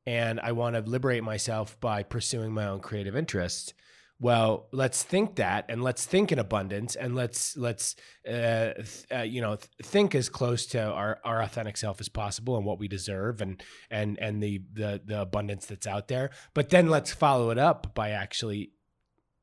and 0.06 0.40
I 0.40 0.52
want 0.52 0.76
to 0.76 0.82
liberate 0.82 1.24
myself 1.24 1.80
by 1.80 2.04
pursuing 2.04 2.52
my 2.54 2.66
own 2.66 2.80
creative 2.80 3.16
interests. 3.16 3.74
Well, 4.22 4.68
let's 4.74 5.02
think 5.04 5.38
that, 5.38 5.66
and 5.70 5.82
let's 5.82 6.06
think 6.06 6.34
in 6.34 6.40
abundance, 6.40 6.98
and 6.98 7.16
let's 7.16 7.56
let's 7.56 7.96
uh, 8.28 8.74
th- 8.74 9.06
uh, 9.16 9.22
you 9.22 9.40
know 9.40 9.56
th- 9.56 9.70
think 9.82 10.14
as 10.14 10.28
close 10.28 10.66
to 10.68 10.82
our, 10.82 11.20
our 11.24 11.42
authentic 11.42 11.78
self 11.78 12.02
as 12.02 12.10
possible 12.10 12.58
and 12.58 12.66
what 12.66 12.80
we 12.80 12.90
deserve, 12.90 13.40
and 13.40 13.64
and 13.90 14.20
and 14.20 14.44
the 14.44 14.62
the 14.74 15.02
the 15.06 15.22
abundance 15.22 15.68
that's 15.68 15.88
out 15.88 16.10
there. 16.10 16.32
But 16.54 16.70
then 16.70 16.90
let's 16.90 17.14
follow 17.14 17.50
it 17.50 17.58
up 17.58 17.96
by 17.96 18.10
actually 18.10 18.74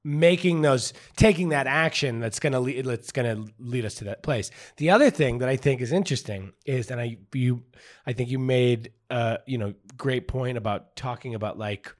making 0.04 0.62
those 0.62 0.92
taking 1.16 1.48
that 1.48 1.66
action 1.66 2.20
that's 2.20 2.38
going 2.38 2.52
to 2.52 2.60
lead 2.60 2.84
that's 2.84 3.10
going 3.10 3.44
to 3.44 3.52
lead 3.58 3.84
us 3.84 3.94
to 3.94 4.04
that 4.04 4.22
place. 4.22 4.50
The 4.76 4.90
other 4.90 5.10
thing 5.10 5.38
that 5.38 5.48
I 5.48 5.56
think 5.56 5.80
is 5.80 5.90
interesting 5.90 6.52
is 6.64 6.90
and 6.90 7.00
I 7.00 7.16
you 7.32 7.64
I 8.06 8.12
think 8.12 8.30
you 8.30 8.38
made 8.38 8.92
uh 9.10 9.38
you 9.46 9.58
know 9.58 9.74
great 9.96 10.28
point 10.28 10.58
about 10.58 10.96
talking 10.96 11.34
about 11.34 11.58
like 11.58 11.92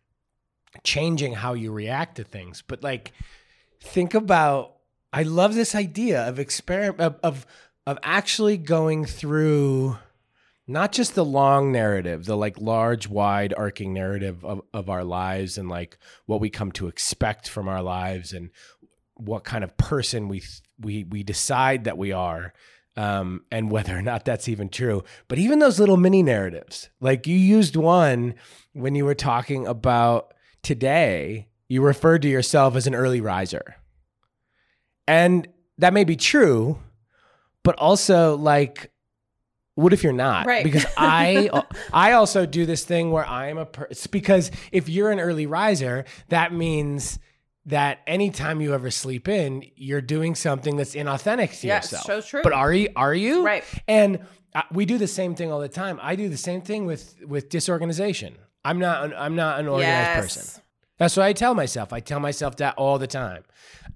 changing 0.82 1.35
how 1.35 1.54
you 1.54 1.73
react 1.73 2.16
to 2.16 2.25
things 2.25 2.62
but 2.66 2.82
like 2.82 3.12
think 3.80 4.14
about 4.14 4.76
I 5.12 5.23
love 5.23 5.54
this 5.54 5.75
idea 5.75 6.28
of 6.28 6.38
experiment 6.38 7.00
of, 7.00 7.16
of 7.23 7.46
of 7.87 7.99
actually 8.02 8.56
going 8.56 9.04
through 9.04 9.96
not 10.66 10.90
just 10.90 11.14
the 11.14 11.25
long 11.25 11.70
narrative, 11.70 12.25
the 12.25 12.37
like 12.37 12.61
large, 12.61 13.08
wide 13.08 13.54
arcing 13.56 13.94
narrative 13.94 14.44
of, 14.44 14.62
of 14.75 14.90
our 14.90 15.04
lives 15.04 15.56
and 15.56 15.68
like 15.68 15.96
what 16.26 16.40
we 16.40 16.50
come 16.50 16.73
to 16.73 16.88
expect 16.88 17.49
from 17.49 17.68
our 17.68 17.82
lives 17.82 18.32
and 18.32 18.50
what 19.14 19.44
kind 19.44 19.62
of 19.62 19.76
person 19.76 20.28
we 20.28 20.42
we 20.78 21.04
we 21.04 21.23
decide 21.23 21.85
that 21.85 21.96
we 21.96 22.12
are 22.12 22.52
um, 22.96 23.44
and 23.52 23.70
whether 23.70 23.96
or 23.96 24.02
not 24.02 24.25
that's 24.25 24.49
even 24.49 24.68
true. 24.68 25.04
But 25.28 25.38
even 25.38 25.61
those 25.61 25.78
little 25.78 25.96
mini 25.96 26.23
narratives, 26.23 26.88
like 27.00 27.26
you 27.26 27.37
used 27.37 27.76
one 27.76 28.35
when 28.73 28.94
you 28.94 29.04
were 29.04 29.14
talking 29.14 29.66
about 29.66 30.35
today, 30.66 31.46
you 31.68 31.80
referred 31.80 32.23
to 32.23 32.28
yourself 32.28 32.75
as 32.76 32.87
an 32.87 32.94
early 32.94 33.20
riser. 33.20 33.76
And 35.06 35.46
that 35.78 35.92
may 35.92 36.04
be 36.04 36.16
true, 36.16 36.78
but 37.62 37.76
also 37.76 38.37
like 38.37 38.90
what 39.76 39.92
if 39.92 40.02
you're 40.02 40.12
not? 40.14 40.46
Right. 40.46 40.64
Because 40.64 40.87
I 40.96 41.50
I 41.92 42.12
also 42.12 42.46
do 42.46 42.66
this 42.66 42.85
thing 42.85 43.11
where 43.11 43.26
I'm 43.26 43.58
a 43.58 43.66
per- 43.66 43.87
it's 43.90 44.06
because 44.06 44.50
if 44.73 44.88
you're 44.88 45.11
an 45.11 45.20
early 45.20 45.46
riser, 45.46 46.04
that 46.30 46.52
means 46.52 47.18
that 47.66 47.99
anytime 48.06 48.61
you 48.61 48.73
ever 48.75 48.90
sleep 48.90 49.28
in, 49.28 49.62
you're 49.76 50.00
doing 50.00 50.35
something 50.35 50.76
that's 50.76 50.94
inauthentic 50.94 51.61
to 51.61 51.66
Yeah, 51.66 51.76
yourself. 51.76 52.04
so 52.04 52.20
true. 52.20 52.40
But 52.42 52.52
are 52.54 52.73
you? 52.73 52.88
Are 52.96 53.14
you? 53.14 53.44
Right. 53.44 53.64
And 53.87 54.20
uh, 54.54 54.62
we 54.73 54.87
do 54.87 54.99
the 54.99 55.08
same 55.08 55.35
thing 55.35 55.52
all 55.52 55.61
the 55.61 55.68
time. 55.68 56.00
I 56.02 56.16
do 56.16 56.28
the 56.28 56.37
same 56.37 56.62
thing 56.62 56.87
with 56.87 57.16
with 57.26 57.49
disorganization. 57.50 58.37
I'm 58.66 58.78
not 58.78 59.04
an, 59.04 59.14
I'm 59.16 59.37
not 59.37 59.61
an 59.61 59.68
organized 59.68 59.88
Yes. 59.96 60.20
person. 60.20 60.62
That's 60.99 61.16
what 61.16 61.26
I 61.26 61.32
tell 61.32 61.54
myself. 61.54 61.92
I 61.92 62.00
tell 62.00 62.20
myself 62.20 62.56
that 62.56 62.75
all 62.76 62.99
the 62.99 63.06
time. 63.06 63.44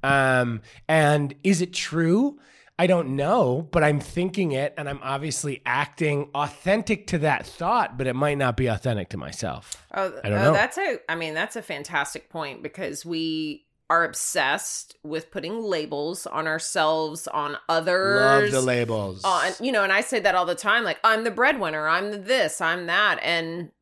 Um, 0.03 0.61
and 0.89 1.35
is 1.43 1.61
it 1.61 1.73
true? 1.73 2.39
I 2.79 2.87
don't 2.87 3.15
know, 3.17 3.69
but 3.73 3.83
I'm 3.85 4.01
thinking 4.01 4.53
it 4.53 4.73
and 4.79 4.89
I'm 4.89 5.01
obviously 5.03 5.61
acting 5.67 6.31
authentic 6.35 7.07
to 7.09 7.19
that 7.19 7.47
thought, 7.47 7.99
but 7.99 8.07
it 8.07 8.15
might 8.15 8.39
not 8.39 8.57
be 8.57 8.69
authentic 8.69 9.11
to 9.11 9.17
myself. 9.19 9.85
Oh, 9.95 10.13
I 10.25 10.29
don't 10.29 10.39
oh, 10.39 10.45
know. 10.45 10.53
that's 10.53 10.79
a. 10.79 10.99
I 11.09 11.15
mean, 11.15 11.35
that's 11.35 11.57
a 11.57 11.63
fantastic 11.63 12.31
point 12.31 12.63
because 12.63 13.05
we 13.05 13.67
are 13.91 14.05
obsessed 14.05 14.97
with 15.03 15.31
putting 15.31 15.63
labels 15.63 16.27
on 16.27 16.47
ourselves, 16.47 17.27
on 17.29 17.57
others. 17.69 18.21
Love 18.21 18.51
the 18.53 18.61
labels. 18.63 19.23
on 19.25 19.53
you 19.61 19.73
know 19.73 19.83
and 19.83 19.93
i 19.93 20.01
say 20.01 20.21
that 20.21 20.35
all 20.37 20.47
the 20.47 20.55
time 20.55 20.85
like 20.85 20.99
i'm 21.03 21.25
the 21.25 21.31
breadwinner 21.31 21.89
i'm 21.89 22.13
the 22.13 22.17
this 22.19 22.61
i'm 22.61 22.87
that 22.87 23.19
and 23.23 23.73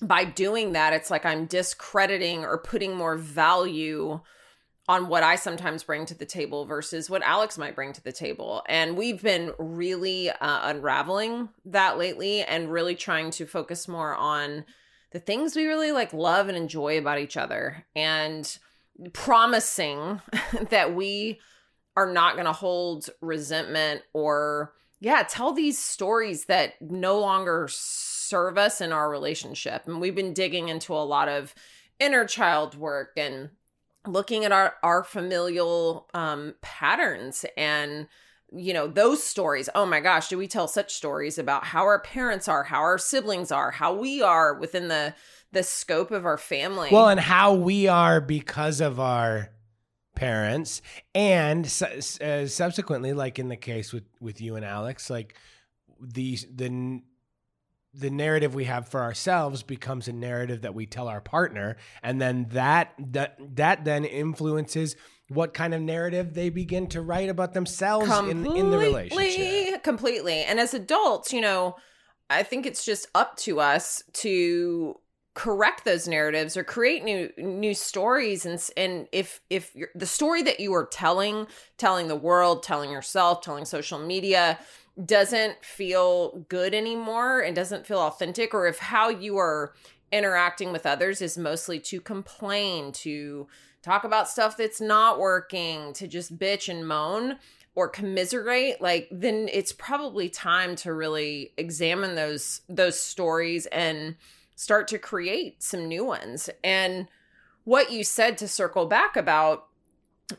by 0.00 0.24
doing 0.24 0.72
that 0.72 0.92
it's 0.92 1.10
like 1.10 1.26
i'm 1.26 1.46
discrediting 1.46 2.44
or 2.44 2.58
putting 2.58 2.94
more 2.94 3.16
value 3.16 4.20
on 4.88 5.08
what 5.08 5.22
i 5.22 5.36
sometimes 5.36 5.82
bring 5.82 6.06
to 6.06 6.16
the 6.16 6.26
table 6.26 6.64
versus 6.64 7.10
what 7.10 7.22
alex 7.22 7.58
might 7.58 7.74
bring 7.74 7.92
to 7.92 8.02
the 8.02 8.12
table. 8.12 8.62
And 8.68 8.96
we've 8.96 9.22
been 9.22 9.52
really 9.58 10.30
uh, 10.30 10.36
unraveling 10.40 11.50
that 11.66 11.98
lately 11.98 12.42
and 12.42 12.72
really 12.72 12.94
trying 12.94 13.30
to 13.32 13.46
focus 13.46 13.86
more 13.86 14.14
on 14.14 14.64
the 15.12 15.20
things 15.20 15.56
we 15.56 15.66
really 15.66 15.92
like 15.92 16.12
love 16.12 16.48
and 16.48 16.56
enjoy 16.56 16.98
about 16.98 17.18
each 17.18 17.36
other 17.36 17.86
and 17.94 18.58
promising 19.12 20.20
that 20.70 20.94
we 20.94 21.40
are 21.96 22.10
not 22.10 22.34
going 22.34 22.46
to 22.46 22.52
hold 22.52 23.10
resentment 23.20 24.02
or 24.12 24.72
yeah 25.00 25.22
tell 25.28 25.52
these 25.52 25.78
stories 25.78 26.44
that 26.46 26.74
no 26.80 27.18
longer 27.18 27.68
serve 28.28 28.58
us 28.58 28.80
in 28.80 28.92
our 28.92 29.10
relationship. 29.10 29.86
And 29.86 30.00
we've 30.00 30.14
been 30.14 30.34
digging 30.34 30.68
into 30.68 30.92
a 30.92 31.04
lot 31.04 31.28
of 31.28 31.54
inner 31.98 32.24
child 32.24 32.76
work 32.76 33.12
and 33.16 33.50
looking 34.06 34.44
at 34.44 34.52
our 34.52 34.74
our 34.82 35.02
familial 35.02 36.08
um 36.14 36.54
patterns 36.62 37.44
and 37.56 38.06
you 38.52 38.72
know 38.72 38.86
those 38.86 39.22
stories. 39.22 39.68
Oh 39.74 39.84
my 39.84 40.00
gosh 40.00 40.28
do 40.28 40.38
we 40.38 40.46
tell 40.46 40.68
such 40.68 40.94
stories 40.94 41.38
about 41.38 41.64
how 41.64 41.82
our 41.82 42.00
parents 42.00 42.48
are 42.48 42.62
how 42.64 42.78
our 42.78 42.98
siblings 42.98 43.50
are 43.52 43.70
how 43.70 43.92
we 43.94 44.22
are 44.22 44.54
within 44.54 44.88
the 44.88 45.14
the 45.52 45.62
scope 45.62 46.10
of 46.10 46.26
our 46.26 46.38
family? 46.38 46.90
Well, 46.92 47.08
and 47.08 47.20
how 47.20 47.54
we 47.54 47.88
are 47.88 48.20
because 48.20 48.80
of 48.80 49.00
our 49.00 49.50
parents, 50.14 50.82
and 51.14 51.64
uh, 51.66 52.46
subsequently, 52.46 53.12
like 53.12 53.38
in 53.38 53.48
the 53.48 53.56
case 53.56 53.92
with 53.92 54.04
with 54.20 54.40
you 54.40 54.56
and 54.56 54.64
Alex, 54.64 55.10
like 55.10 55.34
the 56.00 56.38
the 56.54 57.00
the 57.98 58.10
narrative 58.10 58.54
we 58.54 58.64
have 58.64 58.88
for 58.88 59.02
ourselves 59.02 59.62
becomes 59.62 60.08
a 60.08 60.12
narrative 60.12 60.62
that 60.62 60.74
we 60.74 60.86
tell 60.86 61.08
our 61.08 61.20
partner, 61.20 61.76
and 62.02 62.20
then 62.20 62.46
that 62.50 62.94
that 62.98 63.38
that 63.56 63.84
then 63.84 64.04
influences 64.04 64.96
what 65.28 65.52
kind 65.52 65.74
of 65.74 65.82
narrative 65.82 66.34
they 66.34 66.48
begin 66.48 66.86
to 66.88 67.02
write 67.02 67.28
about 67.28 67.52
themselves 67.52 68.10
in 68.10 68.46
in 68.46 68.70
the 68.70 68.78
relationship. 68.78 69.10
Completely, 69.10 69.78
completely. 69.80 70.42
And 70.42 70.60
as 70.60 70.74
adults, 70.74 71.32
you 71.32 71.40
know, 71.40 71.76
I 72.30 72.42
think 72.42 72.66
it's 72.66 72.84
just 72.84 73.08
up 73.14 73.36
to 73.38 73.60
us 73.60 74.02
to 74.14 74.96
correct 75.34 75.84
those 75.84 76.08
narratives 76.08 76.56
or 76.56 76.64
create 76.64 77.04
new 77.04 77.30
new 77.38 77.72
stories 77.72 78.44
and 78.44 78.60
and 78.76 79.06
if 79.12 79.40
if 79.50 79.72
you're, 79.72 79.90
the 79.94 80.04
story 80.04 80.42
that 80.42 80.58
you 80.58 80.74
are 80.74 80.86
telling 80.86 81.46
telling 81.76 82.08
the 82.08 82.16
world 82.16 82.64
telling 82.64 82.90
yourself 82.90 83.40
telling 83.40 83.64
social 83.64 84.00
media 84.00 84.58
doesn't 85.04 85.64
feel 85.64 86.44
good 86.48 86.74
anymore 86.74 87.40
and 87.40 87.54
doesn't 87.54 87.86
feel 87.86 88.00
authentic 88.00 88.52
or 88.54 88.66
if 88.66 88.78
how 88.78 89.08
you 89.08 89.36
are 89.38 89.74
interacting 90.10 90.72
with 90.72 90.86
others 90.86 91.20
is 91.20 91.38
mostly 91.38 91.78
to 91.78 92.00
complain 92.00 92.90
to 92.90 93.46
talk 93.82 94.04
about 94.04 94.28
stuff 94.28 94.56
that's 94.56 94.80
not 94.80 95.20
working 95.20 95.92
to 95.92 96.08
just 96.08 96.38
bitch 96.38 96.68
and 96.68 96.88
moan 96.88 97.36
or 97.74 97.88
commiserate 97.88 98.80
like 98.80 99.06
then 99.12 99.48
it's 99.52 99.72
probably 99.72 100.28
time 100.28 100.74
to 100.74 100.92
really 100.92 101.52
examine 101.56 102.16
those 102.16 102.62
those 102.68 103.00
stories 103.00 103.66
and 103.66 104.16
start 104.58 104.88
to 104.88 104.98
create 104.98 105.62
some 105.62 105.86
new 105.86 106.04
ones. 106.04 106.50
And 106.64 107.06
what 107.62 107.92
you 107.92 108.02
said 108.02 108.36
to 108.38 108.48
circle 108.48 108.86
back 108.86 109.16
about 109.16 109.68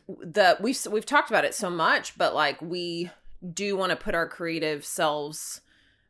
the 0.06 0.58
we've 0.60 0.86
we've 0.90 1.06
talked 1.06 1.30
about 1.30 1.44
it 1.44 1.52
so 1.52 1.68
much 1.68 2.16
but 2.16 2.32
like 2.32 2.62
we 2.62 3.10
do 3.52 3.76
want 3.76 3.90
to 3.90 3.96
put 3.96 4.14
our 4.14 4.28
creative 4.28 4.84
selves 4.84 5.60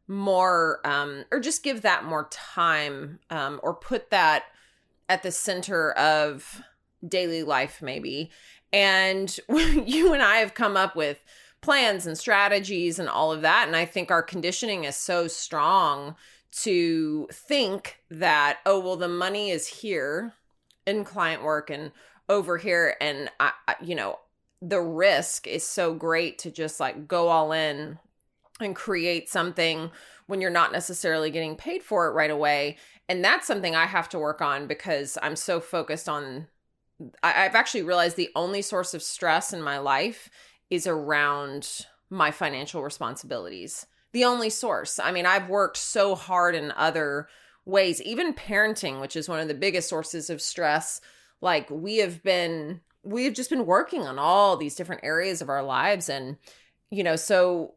more 0.09 0.81
um 0.85 1.25
or 1.31 1.39
just 1.39 1.63
give 1.63 1.83
that 1.83 2.05
more 2.05 2.29
time 2.31 3.21
um 3.31 3.61
or 3.63 3.75
put 3.75 4.11
that 4.11 4.45
at 5.09 5.23
the 5.23 5.31
center 5.31 5.93
of 5.93 6.63
daily 7.07 7.43
life 7.43 7.81
maybe 7.81 8.31
And 8.73 9.39
you 9.49 10.13
and 10.13 10.23
I 10.23 10.37
have 10.37 10.55
come 10.55 10.77
up 10.77 10.97
with 10.97 11.19
plans 11.61 12.07
and 12.07 12.17
strategies 12.17 12.99
and 12.99 13.09
all 13.09 13.33
of 13.33 13.43
that. 13.43 13.67
And 13.67 13.77
I 13.77 13.85
think 13.85 14.11
our 14.11 14.23
conditioning 14.23 14.85
is 14.85 14.97
so 14.97 15.29
strong 15.29 16.17
to 16.63 17.29
think 17.33 17.99
that, 18.11 18.59
oh, 18.67 18.81
well, 18.81 18.97
the 18.97 19.09
money 19.09 19.51
is 19.51 19.67
here 19.67 20.33
in 20.87 21.05
client 21.05 21.43
work 21.43 21.71
and 21.71 21.93
over 22.29 22.57
here. 22.59 22.97
And, 23.01 23.31
I, 23.39 23.53
I, 23.69 23.75
you 23.83 23.95
know, 23.95 24.19
the 24.63 24.81
risk 24.81 25.47
is 25.47 25.67
so 25.67 25.95
great 25.95 26.39
to 26.41 26.51
just 26.51 26.81
like 26.81 27.09
go 27.09 27.29
all 27.29 27.53
in 27.53 27.99
and 28.61 28.77
create 28.77 29.29
something 29.29 29.91
when 30.27 30.41
you're 30.41 30.51
not 30.51 30.73
necessarily 30.73 31.31
getting 31.31 31.57
paid 31.57 31.83
for 31.83 32.07
it 32.07 32.13
right 32.13 32.31
away. 32.31 32.77
And 33.09 33.25
that's 33.25 33.47
something 33.47 33.75
I 33.75 33.87
have 33.87 34.09
to 34.11 34.19
work 34.19 34.41
on 34.41 34.67
because 34.67 35.19
I'm 35.23 35.37
so 35.37 35.61
focused 35.61 36.09
on. 36.09 36.47
I've 37.23 37.55
actually 37.55 37.83
realized 37.83 38.17
the 38.17 38.31
only 38.37 38.61
source 38.61 38.93
of 38.93 39.03
stress 39.03 39.53
in 39.53 39.63
my 39.63 39.79
life 39.79 40.29
is 40.69 40.87
around 40.87 41.87
my 42.11 42.31
financial 42.31 42.83
responsibilities. 42.83 43.87
The 44.13 44.25
only 44.25 44.51
source. 44.51 44.99
I 44.99 45.11
mean, 45.11 45.25
I've 45.25 45.49
worked 45.49 45.79
so 45.79 46.15
hard 46.15 46.55
in 46.55 46.73
other 46.73 47.29
ways, 47.65 48.03
even 48.03 48.35
parenting, 48.35 49.01
which 49.01 49.17
is 49.17 49.29
one 49.29 49.41
of 49.41 49.49
the 49.49 49.55
biggest 49.55 49.89
sources 49.89 50.29
of 50.29 50.43
stress. 50.43 51.01
Like, 51.41 51.71
we 51.71 51.99
have 51.99 52.23
been, 52.23 52.81
we 53.03 53.25
have 53.25 53.35
just 53.35 53.51
been 53.51 53.67
working 53.67 54.03
on 54.03 54.19
all 54.19 54.57
these 54.57 54.75
different 54.75 55.05
areas 55.05 55.41
of 55.41 55.49
our 55.49 55.63
lives. 55.63 56.09
And, 56.09 56.37
you 56.91 57.03
know, 57.03 57.17
so 57.17 57.75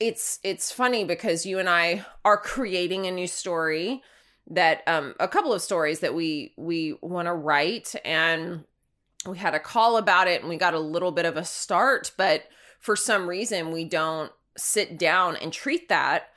it's, 0.00 0.38
it's 0.42 0.72
funny 0.72 1.04
because 1.04 1.46
you 1.46 1.58
and 1.58 1.68
I 1.68 2.04
are 2.24 2.36
creating 2.36 3.06
a 3.06 3.10
new 3.10 3.26
story 3.26 4.02
that, 4.48 4.82
um, 4.86 5.14
a 5.20 5.28
couple 5.28 5.52
of 5.52 5.62
stories 5.62 6.00
that 6.00 6.14
we, 6.14 6.54
we 6.56 6.96
want 7.00 7.26
to 7.26 7.34
write. 7.34 7.94
And, 8.04 8.64
we 9.26 9.38
had 9.38 9.54
a 9.54 9.60
call 9.60 9.96
about 9.96 10.28
it 10.28 10.40
and 10.40 10.48
we 10.48 10.56
got 10.56 10.74
a 10.74 10.80
little 10.80 11.12
bit 11.12 11.26
of 11.26 11.36
a 11.36 11.44
start, 11.44 12.12
but 12.16 12.44
for 12.78 12.96
some 12.96 13.28
reason 13.28 13.70
we 13.70 13.84
don't 13.84 14.32
sit 14.56 14.98
down 14.98 15.36
and 15.36 15.52
treat 15.52 15.88
that 15.88 16.30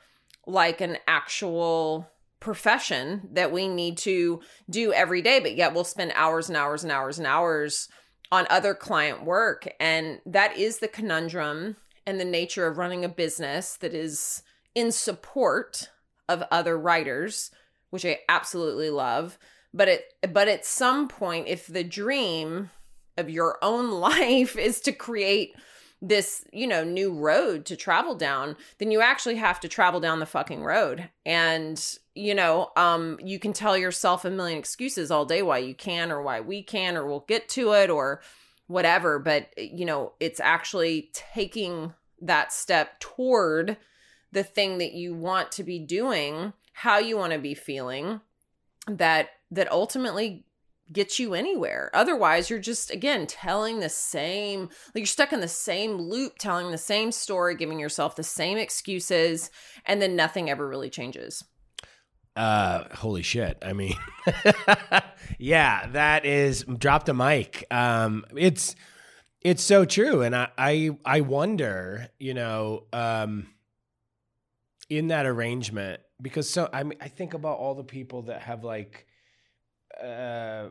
like 0.46 0.80
an 0.80 0.98
actual 1.06 2.10
profession 2.40 3.28
that 3.32 3.50
we 3.50 3.68
need 3.68 3.96
to 3.96 4.40
do 4.68 4.92
every 4.92 5.22
day, 5.22 5.40
but 5.40 5.56
yet 5.56 5.72
we'll 5.72 5.84
spend 5.84 6.12
hours 6.14 6.48
and 6.48 6.56
hours 6.56 6.82
and 6.82 6.92
hours 6.92 7.18
and 7.18 7.26
hours 7.26 7.88
on 8.34 8.46
other 8.50 8.74
client 8.74 9.24
work. 9.24 9.72
And 9.78 10.20
that 10.26 10.56
is 10.56 10.78
the 10.78 10.88
conundrum 10.88 11.76
and 12.06 12.20
the 12.20 12.24
nature 12.24 12.66
of 12.66 12.78
running 12.78 13.04
a 13.04 13.08
business 13.08 13.76
that 13.76 13.94
is 13.94 14.42
in 14.74 14.92
support 14.92 15.90
of 16.28 16.42
other 16.50 16.78
writers, 16.78 17.50
which 17.90 18.04
I 18.04 18.18
absolutely 18.28 18.90
love 18.90 19.38
but 19.74 19.88
it 19.88 20.14
but 20.32 20.48
at 20.48 20.64
some 20.64 21.08
point 21.08 21.48
if 21.48 21.66
the 21.66 21.84
dream 21.84 22.70
of 23.18 23.28
your 23.28 23.58
own 23.60 23.90
life 24.00 24.56
is 24.56 24.80
to 24.82 24.92
create 24.92 25.54
this 26.02 26.44
you 26.52 26.66
know 26.66 26.84
new 26.84 27.12
road 27.12 27.64
to 27.64 27.76
travel 27.76 28.14
down 28.14 28.56
then 28.78 28.90
you 28.90 29.00
actually 29.00 29.36
have 29.36 29.58
to 29.58 29.68
travel 29.68 30.00
down 30.00 30.20
the 30.20 30.26
fucking 30.26 30.62
road. 30.62 31.08
And 31.24 31.82
you 32.14 32.34
know 32.34 32.70
um 32.76 33.18
you 33.22 33.38
can 33.38 33.52
tell 33.52 33.76
yourself 33.76 34.24
a 34.24 34.30
million 34.30 34.58
excuses 34.58 35.10
all 35.10 35.24
day 35.24 35.42
why 35.42 35.58
you 35.58 35.74
can 35.74 36.12
or 36.12 36.22
why 36.22 36.40
we 36.40 36.62
can 36.62 36.96
or 36.96 37.06
we'll 37.06 37.24
get 37.26 37.48
to 37.50 37.72
it 37.72 37.90
or 37.90 38.20
whatever. 38.66 39.18
But 39.18 39.48
you 39.56 39.84
know 39.84 40.12
it's 40.20 40.40
actually 40.40 41.10
taking 41.12 41.94
that 42.20 42.52
step 42.52 43.00
toward 43.00 43.76
the 44.32 44.44
thing 44.44 44.78
that 44.78 44.92
you 44.92 45.14
want 45.14 45.52
to 45.52 45.62
be 45.62 45.78
doing 45.78 46.52
how 46.72 46.98
you 46.98 47.16
want 47.16 47.32
to 47.32 47.38
be 47.38 47.54
feeling 47.54 48.20
that 48.86 49.30
that 49.50 49.70
ultimately 49.70 50.44
gets 50.92 51.18
you 51.18 51.34
anywhere. 51.34 51.90
Otherwise, 51.94 52.50
you're 52.50 52.58
just 52.58 52.90
again 52.90 53.26
telling 53.26 53.80
the 53.80 53.88
same 53.88 54.68
like 54.94 54.96
you're 54.96 55.06
stuck 55.06 55.32
in 55.32 55.40
the 55.40 55.48
same 55.48 55.96
loop 55.96 56.38
telling 56.38 56.70
the 56.70 56.78
same 56.78 57.12
story, 57.12 57.56
giving 57.56 57.78
yourself 57.78 58.16
the 58.16 58.22
same 58.22 58.58
excuses 58.58 59.50
and 59.86 60.00
then 60.00 60.16
nothing 60.16 60.50
ever 60.50 60.66
really 60.66 60.90
changes. 60.90 61.42
Uh 62.36 62.84
holy 62.94 63.22
shit. 63.22 63.58
I 63.62 63.72
mean 63.72 63.94
yeah, 65.38 65.86
that 65.88 66.26
is 66.26 66.64
drop 66.64 67.04
the 67.04 67.14
mic. 67.14 67.64
Um 67.70 68.24
it's 68.36 68.74
it's 69.40 69.62
so 69.62 69.84
true 69.84 70.22
and 70.22 70.34
I 70.34 70.48
I 70.58 70.90
I 71.04 71.20
wonder, 71.22 72.08
you 72.18 72.34
know, 72.34 72.84
um 72.92 73.48
in 74.90 75.08
that 75.08 75.26
arrangement 75.26 76.00
because 76.20 76.48
so 76.50 76.68
I 76.72 76.82
mean 76.82 76.98
I 77.00 77.08
think 77.08 77.34
about 77.34 77.58
all 77.58 77.74
the 77.74 77.84
people 77.84 78.22
that 78.22 78.42
have 78.42 78.64
like 78.64 79.06
uh, 80.02 80.68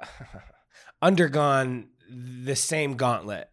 undergone 1.02 1.88
the 2.08 2.56
same 2.56 2.96
gauntlet. 2.96 3.50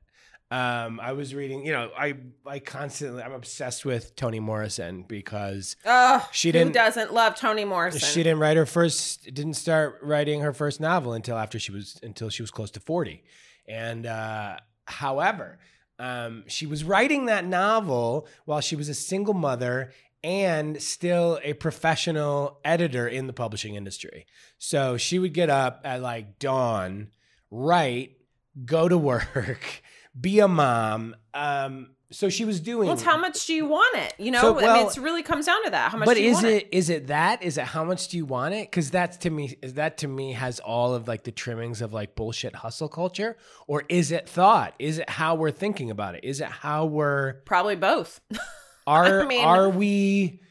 Um, 0.51 0.99
I 0.99 1.13
was 1.13 1.33
reading, 1.33 1.65
you 1.65 1.71
know, 1.71 1.89
I 1.97 2.13
I 2.45 2.59
constantly 2.59 3.23
I'm 3.23 3.31
obsessed 3.31 3.86
with 3.86 4.15
Toni 4.15 4.39
Morrison 4.39 5.01
because 5.01 5.75
oh, 5.83 6.29
she 6.31 6.51
didn't 6.51 6.67
who 6.67 6.73
doesn't 6.73 7.12
love 7.12 7.36
Toni 7.36 7.65
Morrison. 7.65 8.01
She 8.01 8.21
didn't 8.21 8.38
write 8.38 8.55
her 8.55 8.67
first 8.67 9.33
didn't 9.33 9.55
start 9.55 9.97
writing 10.03 10.41
her 10.41 10.53
first 10.53 10.79
novel 10.79 11.13
until 11.13 11.38
after 11.38 11.57
she 11.57 11.71
was 11.71 11.99
until 12.03 12.29
she 12.29 12.43
was 12.43 12.51
close 12.51 12.69
to 12.71 12.79
40. 12.79 13.23
And 13.67 14.05
uh, 14.05 14.57
however, 14.86 15.57
um, 15.97 16.43
she 16.47 16.67
was 16.67 16.83
writing 16.83 17.25
that 17.25 17.45
novel 17.45 18.27
while 18.45 18.62
she 18.62 18.75
was 18.75 18.89
a 18.89 18.93
single 18.93 19.33
mother 19.33 19.91
and 20.23 20.81
still 20.81 21.39
a 21.43 21.53
professional 21.53 22.59
editor 22.63 23.07
in 23.07 23.27
the 23.27 23.33
publishing 23.33 23.75
industry. 23.75 24.25
So 24.57 24.97
she 24.97 25.19
would 25.19 25.33
get 25.33 25.49
up 25.49 25.81
at 25.83 26.01
like 26.01 26.39
dawn, 26.39 27.09
write, 27.51 28.17
go 28.65 28.88
to 28.88 28.97
work, 28.97 29.83
be 30.19 30.39
a 30.39 30.47
mom. 30.47 31.15
Um, 31.33 31.89
so 32.13 32.29
she 32.29 32.45
was 32.45 32.59
doing. 32.59 32.88
Well, 32.88 32.97
how 32.97 33.17
much 33.17 33.47
do 33.47 33.55
you 33.55 33.65
want 33.65 33.97
it? 33.97 34.13
You 34.19 34.29
know, 34.29 34.41
so, 34.41 34.53
well, 34.53 34.69
I 34.69 34.79
mean, 34.79 34.88
it 34.88 34.97
really 34.97 35.23
comes 35.23 35.47
down 35.47 35.63
to 35.65 35.71
that. 35.71 35.91
How 35.91 35.97
much? 35.97 36.05
But 36.05 36.17
is 36.17 36.43
it, 36.43 36.53
it 36.53 36.69
is 36.71 36.89
it 36.91 37.07
that? 37.07 37.41
Is 37.41 37.57
it 37.57 37.65
how 37.65 37.83
much 37.83 38.07
do 38.09 38.17
you 38.17 38.25
want 38.25 38.53
it? 38.53 38.69
Because 38.69 38.91
that's 38.91 39.17
to 39.17 39.31
me 39.31 39.57
is 39.63 39.73
that 39.73 39.97
to 39.99 40.07
me 40.07 40.33
has 40.33 40.59
all 40.59 40.93
of 40.93 41.07
like 41.07 41.23
the 41.23 41.31
trimmings 41.31 41.81
of 41.81 41.91
like 41.91 42.15
bullshit 42.15 42.55
hustle 42.55 42.88
culture, 42.88 43.36
or 43.65 43.83
is 43.89 44.12
it 44.12 44.29
thought? 44.29 44.75
Is 44.77 44.99
it 44.99 45.09
how 45.09 45.33
we're 45.33 45.51
thinking 45.51 45.89
about 45.89 46.13
it? 46.13 46.23
Is 46.23 46.39
it 46.39 46.49
how 46.49 46.86
we're 46.86 47.33
probably 47.45 47.75
both? 47.75 48.21
Are 48.85 49.21
I 49.21 49.25
mean, 49.25 49.43
are 49.43 49.69
we 49.69 50.41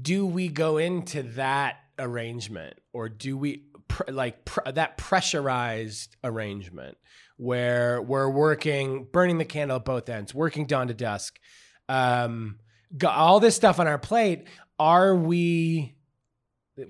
do 0.00 0.26
we 0.26 0.48
go 0.48 0.78
into 0.78 1.22
that 1.22 1.76
arrangement 1.98 2.74
or 2.92 3.08
do 3.08 3.36
we 3.36 3.64
pr- 3.88 4.10
like 4.10 4.44
pr- 4.44 4.70
that 4.70 4.96
pressurized 4.96 6.16
arrangement 6.22 6.96
where 7.36 8.00
we're 8.02 8.28
working 8.28 9.06
burning 9.12 9.38
the 9.38 9.44
candle 9.44 9.76
at 9.76 9.84
both 9.84 10.08
ends, 10.08 10.34
working 10.34 10.66
dawn 10.66 10.88
to 10.88 10.94
dusk. 10.94 11.38
Um 11.88 12.58
got 12.96 13.16
all 13.16 13.40
this 13.40 13.56
stuff 13.56 13.78
on 13.78 13.86
our 13.86 13.98
plate, 13.98 14.46
are 14.78 15.14
we 15.14 15.96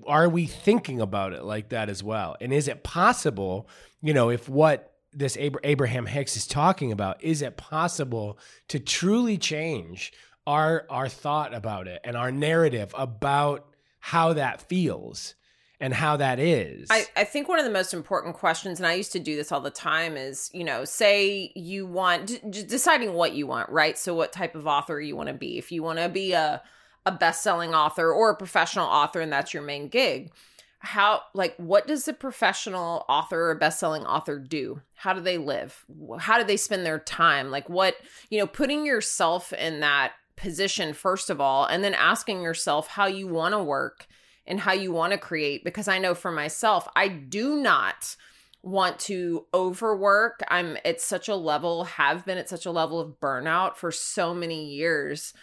are 0.07 0.29
we 0.29 0.45
thinking 0.45 1.01
about 1.01 1.33
it 1.33 1.43
like 1.43 1.69
that 1.69 1.89
as 1.89 2.03
well? 2.03 2.35
And 2.39 2.53
is 2.53 2.67
it 2.67 2.83
possible, 2.83 3.69
you 4.01 4.13
know, 4.13 4.29
if 4.29 4.47
what 4.47 4.93
this 5.13 5.37
Abraham 5.37 6.05
Hicks 6.05 6.37
is 6.37 6.47
talking 6.47 6.91
about, 6.91 7.21
is 7.21 7.41
it 7.41 7.57
possible 7.57 8.39
to 8.69 8.79
truly 8.79 9.37
change 9.37 10.13
our 10.47 10.85
our 10.89 11.07
thought 11.07 11.53
about 11.53 11.87
it 11.87 12.01
and 12.03 12.15
our 12.15 12.31
narrative 12.31 12.93
about 12.97 13.67
how 13.99 14.33
that 14.33 14.61
feels 14.61 15.35
and 15.81 15.93
how 15.95 16.15
that 16.17 16.39
is. 16.39 16.87
I, 16.91 17.07
I 17.15 17.23
think 17.23 17.49
one 17.49 17.57
of 17.57 17.65
the 17.65 17.71
most 17.71 17.93
important 17.93 18.35
questions, 18.35 18.79
and 18.79 18.85
I 18.85 18.93
used 18.93 19.11
to 19.13 19.19
do 19.19 19.35
this 19.35 19.51
all 19.51 19.61
the 19.61 19.71
time, 19.71 20.15
is 20.15 20.49
you 20.53 20.63
know, 20.63 20.85
say 20.85 21.51
you 21.55 21.87
want 21.87 22.27
d- 22.51 22.63
deciding 22.63 23.13
what 23.13 23.33
you 23.33 23.47
want, 23.47 23.69
right? 23.69 23.97
So, 23.97 24.13
what 24.13 24.31
type 24.31 24.55
of 24.55 24.67
author 24.67 25.01
you 25.01 25.15
want 25.15 25.27
to 25.27 25.33
be. 25.33 25.57
If 25.57 25.71
you 25.71 25.83
want 25.83 25.99
to 25.99 26.07
be 26.07 26.33
a 26.33 26.61
a 27.05 27.11
best 27.11 27.41
selling 27.41 27.73
author 27.73 28.13
or 28.13 28.29
a 28.29 28.35
professional 28.35 28.85
author, 28.85 29.21
and 29.21 29.33
that's 29.33 29.55
your 29.55 29.63
main 29.63 29.87
gig, 29.87 30.31
how 30.79 31.21
like 31.33 31.55
what 31.57 31.87
does 31.87 32.07
a 32.07 32.13
professional 32.13 33.05
author 33.09 33.49
or 33.49 33.55
best 33.55 33.79
selling 33.79 34.05
author 34.05 34.37
do? 34.37 34.81
How 34.93 35.13
do 35.13 35.21
they 35.21 35.39
live? 35.39 35.83
How 36.19 36.37
do 36.37 36.43
they 36.43 36.57
spend 36.57 36.85
their 36.85 36.99
time? 36.99 37.49
Like 37.49 37.69
what 37.69 37.95
you 38.29 38.39
know, 38.39 38.47
putting 38.47 38.85
yourself 38.85 39.51
in 39.53 39.79
that 39.79 40.13
position 40.41 40.93
first 40.93 41.29
of 41.29 41.39
all 41.39 41.65
and 41.65 41.83
then 41.83 41.93
asking 41.93 42.41
yourself 42.41 42.87
how 42.87 43.05
you 43.05 43.27
want 43.27 43.53
to 43.53 43.63
work 43.63 44.07
and 44.47 44.59
how 44.59 44.73
you 44.73 44.91
want 44.91 45.13
to 45.13 45.17
create 45.17 45.63
because 45.63 45.87
I 45.87 45.99
know 45.99 46.15
for 46.15 46.31
myself 46.31 46.87
I 46.95 47.07
do 47.07 47.57
not 47.57 48.15
want 48.63 48.99
to 48.99 49.45
overwork. 49.53 50.41
I'm 50.47 50.77
at 50.85 51.01
such 51.01 51.27
a 51.27 51.35
level 51.35 51.85
have 51.85 52.25
been 52.25 52.37
at 52.37 52.49
such 52.49 52.65
a 52.65 52.71
level 52.71 52.99
of 52.99 53.19
burnout 53.19 53.75
for 53.75 53.91
so 53.91 54.33
many 54.33 54.65
years 54.73 55.33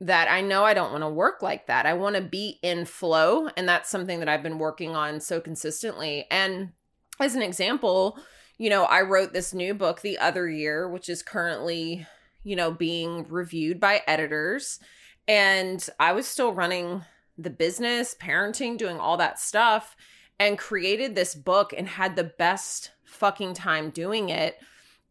that 0.00 0.28
I 0.30 0.40
know 0.40 0.64
I 0.64 0.74
don't 0.74 0.90
want 0.90 1.02
to 1.02 1.08
work 1.08 1.42
like 1.42 1.66
that. 1.66 1.86
I 1.86 1.94
want 1.94 2.16
to 2.16 2.22
be 2.22 2.58
in 2.62 2.84
flow 2.84 3.48
and 3.56 3.68
that's 3.68 3.90
something 3.90 4.18
that 4.18 4.28
I've 4.28 4.42
been 4.42 4.58
working 4.58 4.96
on 4.96 5.20
so 5.20 5.40
consistently. 5.40 6.26
And 6.30 6.70
as 7.20 7.34
an 7.34 7.42
example, 7.42 8.18
you 8.58 8.70
know, 8.70 8.84
I 8.84 9.02
wrote 9.02 9.32
this 9.32 9.54
new 9.54 9.74
book 9.74 10.00
the 10.00 10.18
other 10.18 10.48
year 10.48 10.88
which 10.88 11.08
is 11.08 11.22
currently 11.22 12.06
you 12.44 12.56
know, 12.56 12.70
being 12.70 13.26
reviewed 13.28 13.78
by 13.80 14.02
editors. 14.06 14.80
And 15.28 15.86
I 16.00 16.12
was 16.12 16.26
still 16.26 16.52
running 16.52 17.04
the 17.38 17.50
business, 17.50 18.14
parenting, 18.20 18.76
doing 18.76 18.98
all 18.98 19.16
that 19.16 19.38
stuff, 19.38 19.96
and 20.38 20.58
created 20.58 21.14
this 21.14 21.34
book 21.34 21.72
and 21.76 21.86
had 21.86 22.16
the 22.16 22.24
best 22.24 22.90
fucking 23.04 23.54
time 23.54 23.90
doing 23.90 24.28
it. 24.28 24.56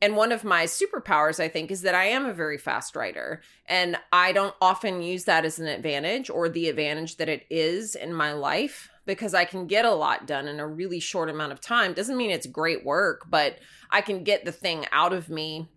and 0.04 0.16
one 0.16 0.32
of 0.32 0.44
my 0.44 0.66
superpowers, 0.66 1.40
I 1.40 1.48
think, 1.48 1.70
is 1.70 1.84
that 1.84 1.94
I 1.94 2.06
am 2.06 2.26
a 2.26 2.34
very 2.34 2.58
fast 2.58 2.96
writer. 2.96 3.42
And 3.68 3.98
I 4.12 4.32
don't 4.32 4.56
often 4.60 5.04
use 5.04 5.26
that 5.26 5.46
as 5.46 5.60
an 5.60 5.68
advantage 5.68 6.28
or 6.28 6.50
the 6.50 6.70
advantage 6.70 7.18
that 7.18 7.30
it 7.30 7.46
is 7.52 7.94
in 7.94 8.12
my 8.12 8.34
life 8.34 8.90
because 9.06 9.36
I 9.36 9.46
can 9.46 9.68
get 9.68 9.86
a 9.86 9.94
lot 9.94 10.26
done 10.26 10.48
in 10.48 10.60
a 10.60 10.68
really 10.68 11.00
short 11.00 11.30
amount 11.30 11.52
of 11.52 11.62
time. 11.62 11.94
Doesn't 11.94 12.18
mean 12.18 12.32
it's 12.32 12.48
great 12.48 12.84
work, 12.84 13.28
but 13.30 13.60
I 13.92 14.02
can 14.02 14.24
get 14.24 14.44
the 14.44 14.52
thing 14.52 14.88
out 14.92 15.14
of 15.14 15.30
me 15.30 15.70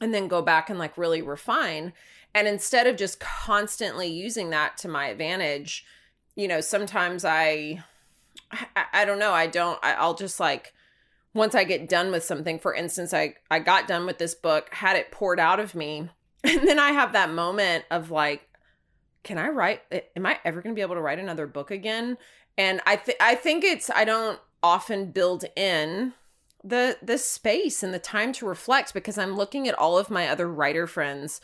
and 0.00 0.14
then 0.14 0.28
go 0.28 0.42
back 0.42 0.70
and 0.70 0.78
like 0.78 0.96
really 0.96 1.22
refine. 1.22 1.92
And 2.34 2.46
instead 2.46 2.86
of 2.86 2.96
just 2.96 3.20
constantly 3.20 4.08
using 4.08 4.50
that 4.50 4.76
to 4.78 4.88
my 4.88 5.08
advantage, 5.08 5.84
you 6.36 6.46
know, 6.46 6.60
sometimes 6.60 7.24
I, 7.24 7.82
I, 8.52 8.84
I 8.92 9.04
don't 9.04 9.18
know, 9.18 9.32
I 9.32 9.46
don't, 9.46 9.78
I, 9.82 9.94
I'll 9.94 10.14
just 10.14 10.38
like, 10.38 10.72
once 11.34 11.54
I 11.54 11.64
get 11.64 11.88
done 11.88 12.10
with 12.10 12.24
something, 12.24 12.58
for 12.58 12.74
instance, 12.74 13.12
I, 13.12 13.34
I 13.50 13.58
got 13.58 13.88
done 13.88 14.06
with 14.06 14.18
this 14.18 14.34
book, 14.34 14.72
had 14.72 14.96
it 14.96 15.10
poured 15.10 15.40
out 15.40 15.60
of 15.60 15.74
me. 15.74 16.10
And 16.44 16.66
then 16.68 16.78
I 16.78 16.92
have 16.92 17.12
that 17.14 17.32
moment 17.32 17.84
of 17.90 18.12
like, 18.12 18.48
can 19.24 19.38
I 19.38 19.48
write? 19.48 19.82
Am 20.16 20.24
I 20.24 20.38
ever 20.44 20.62
going 20.62 20.72
to 20.72 20.78
be 20.78 20.82
able 20.82 20.94
to 20.94 21.00
write 21.00 21.18
another 21.18 21.48
book 21.48 21.72
again? 21.72 22.16
And 22.56 22.80
I 22.86 22.94
think 22.96 23.18
I 23.20 23.34
think 23.34 23.64
it's 23.64 23.90
I 23.90 24.04
don't 24.04 24.38
often 24.62 25.10
build 25.10 25.44
in 25.56 26.14
the 26.64 26.98
the 27.00 27.18
space 27.18 27.82
and 27.82 27.94
the 27.94 27.98
time 27.98 28.32
to 28.32 28.46
reflect 28.46 28.92
because 28.92 29.16
I'm 29.16 29.36
looking 29.36 29.68
at 29.68 29.78
all 29.78 29.96
of 29.96 30.10
my 30.10 30.28
other 30.28 30.48
writer 30.48 30.86
friends 30.86 31.40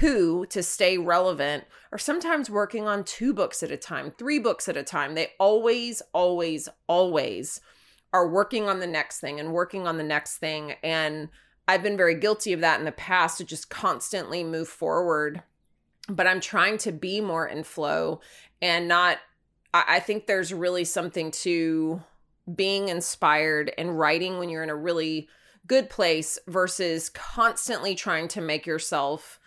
who 0.00 0.44
to 0.46 0.62
stay 0.62 0.98
relevant 0.98 1.64
are 1.90 1.98
sometimes 1.98 2.50
working 2.50 2.86
on 2.86 3.04
two 3.04 3.32
books 3.32 3.62
at 3.62 3.70
a 3.70 3.76
time, 3.76 4.12
three 4.18 4.38
books 4.38 4.68
at 4.68 4.76
a 4.76 4.82
time. 4.82 5.14
They 5.14 5.32
always 5.38 6.02
always 6.12 6.68
always 6.86 7.60
are 8.12 8.28
working 8.28 8.68
on 8.68 8.80
the 8.80 8.86
next 8.86 9.20
thing 9.20 9.40
and 9.40 9.52
working 9.52 9.86
on 9.86 9.96
the 9.96 10.04
next 10.04 10.38
thing. 10.38 10.74
And 10.82 11.28
I've 11.66 11.82
been 11.82 11.96
very 11.96 12.14
guilty 12.14 12.52
of 12.52 12.60
that 12.60 12.78
in 12.78 12.84
the 12.84 12.92
past 12.92 13.38
to 13.38 13.44
just 13.44 13.68
constantly 13.70 14.42
move 14.44 14.68
forward. 14.68 15.42
But 16.08 16.26
I'm 16.26 16.40
trying 16.40 16.78
to 16.78 16.92
be 16.92 17.20
more 17.20 17.46
in 17.46 17.64
flow 17.64 18.20
and 18.62 18.88
not, 18.88 19.18
I 19.74 20.00
think 20.00 20.26
there's 20.26 20.54
really 20.54 20.84
something 20.84 21.30
to 21.32 22.02
being 22.54 22.88
inspired 22.88 23.72
and 23.76 23.98
writing 23.98 24.38
when 24.38 24.48
you're 24.48 24.62
in 24.62 24.70
a 24.70 24.76
really 24.76 25.28
good 25.66 25.90
place 25.90 26.38
versus 26.46 27.10
constantly 27.10 27.94
trying 27.94 28.28
to 28.28 28.40
make 28.40 28.66
yourself 28.66 29.38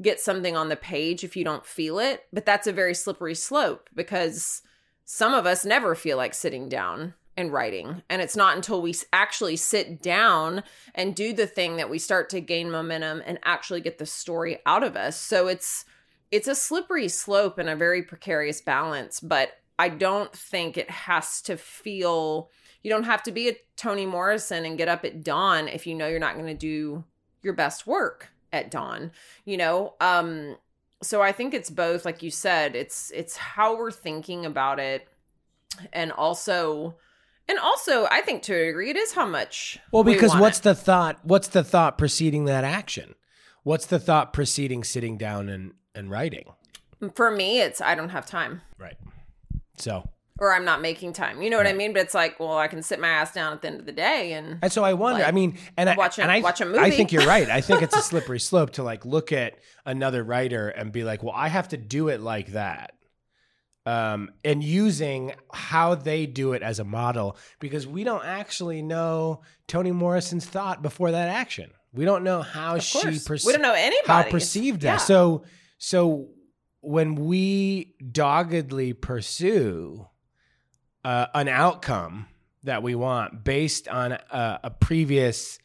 get 0.00 0.20
something 0.20 0.56
on 0.56 0.68
the 0.68 0.76
page 0.76 1.24
if 1.24 1.36
you 1.36 1.44
don't 1.44 1.66
feel 1.66 1.98
it. 1.98 2.24
But 2.32 2.46
that's 2.46 2.66
a 2.66 2.72
very 2.72 2.94
slippery 2.94 3.34
slope 3.34 3.88
because 3.94 4.62
some 5.04 5.34
of 5.34 5.46
us 5.46 5.64
never 5.64 5.94
feel 5.94 6.16
like 6.16 6.34
sitting 6.34 6.68
down 6.68 7.14
and 7.36 7.52
writing. 7.52 8.02
And 8.08 8.20
it's 8.20 8.36
not 8.36 8.56
until 8.56 8.82
we 8.82 8.94
actually 9.12 9.56
sit 9.56 10.02
down 10.02 10.62
and 10.94 11.14
do 11.14 11.32
the 11.32 11.46
thing 11.46 11.76
that 11.76 11.90
we 11.90 11.98
start 11.98 12.30
to 12.30 12.40
gain 12.40 12.70
momentum 12.70 13.22
and 13.24 13.38
actually 13.42 13.80
get 13.80 13.98
the 13.98 14.06
story 14.06 14.58
out 14.66 14.82
of 14.82 14.96
us. 14.96 15.18
So 15.18 15.48
it's 15.48 15.84
it's 16.30 16.46
a 16.46 16.54
slippery 16.54 17.08
slope 17.08 17.58
and 17.58 17.68
a 17.68 17.74
very 17.74 18.02
precarious 18.02 18.60
balance, 18.60 19.18
but 19.18 19.54
I 19.80 19.88
don't 19.88 20.30
think 20.30 20.76
it 20.76 20.90
has 20.90 21.40
to 21.42 21.56
feel 21.56 22.50
you 22.82 22.90
don't 22.90 23.04
have 23.04 23.22
to 23.22 23.32
be 23.32 23.48
a 23.48 23.56
Toni 23.76 24.04
Morrison 24.04 24.66
and 24.66 24.76
get 24.76 24.88
up 24.88 25.06
at 25.06 25.24
dawn 25.24 25.68
if 25.68 25.86
you 25.86 25.94
know 25.94 26.06
you're 26.06 26.18
not 26.18 26.34
going 26.34 26.48
to 26.48 26.54
do 26.54 27.02
your 27.42 27.54
best 27.54 27.86
work 27.86 28.28
at 28.52 28.70
dawn, 28.70 29.10
you 29.46 29.56
know? 29.56 29.94
Um 29.98 30.56
so 31.02 31.22
I 31.22 31.32
think 31.32 31.54
it's 31.54 31.70
both 31.70 32.04
like 32.04 32.22
you 32.22 32.30
said, 32.30 32.76
it's 32.76 33.10
it's 33.14 33.38
how 33.38 33.74
we're 33.74 33.90
thinking 33.90 34.44
about 34.44 34.78
it 34.78 35.08
and 35.94 36.12
also 36.12 36.96
and 37.48 37.58
also, 37.58 38.06
I 38.10 38.20
think 38.20 38.42
to 38.44 38.54
a 38.54 38.66
degree, 38.66 38.90
it 38.90 38.96
is 38.96 39.12
how 39.14 39.26
much. 39.26 39.78
Well, 39.90 40.04
we 40.04 40.12
because 40.12 40.30
want 40.30 40.42
what's 40.42 40.58
it. 40.58 40.64
the 40.64 40.74
thought? 40.74 41.18
What's 41.22 41.48
the 41.48 41.64
thought 41.64 41.96
preceding 41.96 42.44
that 42.44 42.64
action? 42.64 43.14
What's 43.62 43.86
the 43.86 43.98
thought 43.98 44.34
preceding 44.34 44.84
sitting 44.84 45.16
down 45.16 45.48
and 45.48 45.72
and 45.94 46.10
writing? 46.10 46.44
for 47.14 47.30
me? 47.30 47.60
It's 47.60 47.80
I 47.80 47.94
don't 47.94 48.10
have 48.10 48.26
time, 48.26 48.60
Right. 48.78 48.96
So, 49.80 50.08
or 50.38 50.54
I'm 50.54 50.64
not 50.64 50.80
making 50.80 51.12
time. 51.12 51.42
You 51.42 51.50
know 51.50 51.56
what 51.58 51.66
I 51.66 51.72
mean? 51.72 51.92
But 51.92 52.02
it's 52.02 52.14
like, 52.14 52.40
well, 52.40 52.56
I 52.56 52.66
can 52.68 52.82
sit 52.82 52.98
my 53.00 53.08
ass 53.08 53.32
down 53.34 53.52
at 53.52 53.60
the 53.62 53.68
end 53.68 53.80
of 53.80 53.86
the 53.86 53.92
day 53.92 54.32
and 54.32 54.58
and 54.62 54.72
so 54.72 54.82
I 54.84 54.94
wonder. 54.94 55.20
Like, 55.20 55.28
I 55.28 55.32
mean, 55.32 55.58
and 55.76 55.90
I 55.90 55.94
watch 55.96 56.18
a- 56.18 56.22
and 56.22 56.30
I, 56.32 56.40
watch 56.40 56.60
a 56.60 56.64
I 56.64 56.68
movie. 56.68 56.90
think 56.92 57.12
you're 57.12 57.26
right. 57.26 57.48
I 57.50 57.60
think 57.60 57.82
it's 57.82 57.96
a 57.96 58.02
slippery 58.10 58.40
slope 58.40 58.70
to 58.72 58.82
like 58.82 59.04
look 59.04 59.32
at 59.32 59.58
another 59.84 60.22
writer 60.24 60.68
and 60.68 60.92
be 60.92 61.04
like, 61.04 61.22
well, 61.22 61.34
I 61.36 61.48
have 61.48 61.68
to 61.68 61.76
do 61.76 62.08
it 62.08 62.20
like 62.20 62.48
that. 62.52 62.94
Um, 63.86 64.30
and 64.44 64.62
using 64.62 65.32
how 65.52 65.94
they 65.94 66.26
do 66.26 66.52
it 66.52 66.62
as 66.62 66.78
a 66.78 66.84
model 66.84 67.36
because 67.60 67.86
we 67.86 68.04
don't 68.04 68.24
actually 68.24 68.82
know 68.82 69.40
Toni 69.68 69.90
Morrison's 69.90 70.44
thought 70.44 70.82
before 70.82 71.10
that 71.12 71.28
action. 71.28 71.70
We 71.92 72.04
don't 72.04 72.22
know 72.22 72.42
how 72.42 72.78
she 72.78 73.18
perceived 73.24 73.46
we 73.46 73.52
don't 73.52 73.62
know 73.62 73.74
anybody 73.74 74.06
how 74.06 74.22
perceived 74.30 74.82
that. 74.82 74.86
Yeah. 74.86 74.96
So 74.98 75.44
so 75.78 76.28
when 76.80 77.14
we 77.14 77.94
doggedly 78.10 78.92
pursue 78.92 80.06
uh, 81.04 81.26
an 81.34 81.48
outcome 81.48 82.26
that 82.62 82.82
we 82.82 82.94
want 82.94 83.44
based 83.44 83.88
on 83.88 84.12
a, 84.12 84.60
a 84.64 84.70
previous 84.70 85.58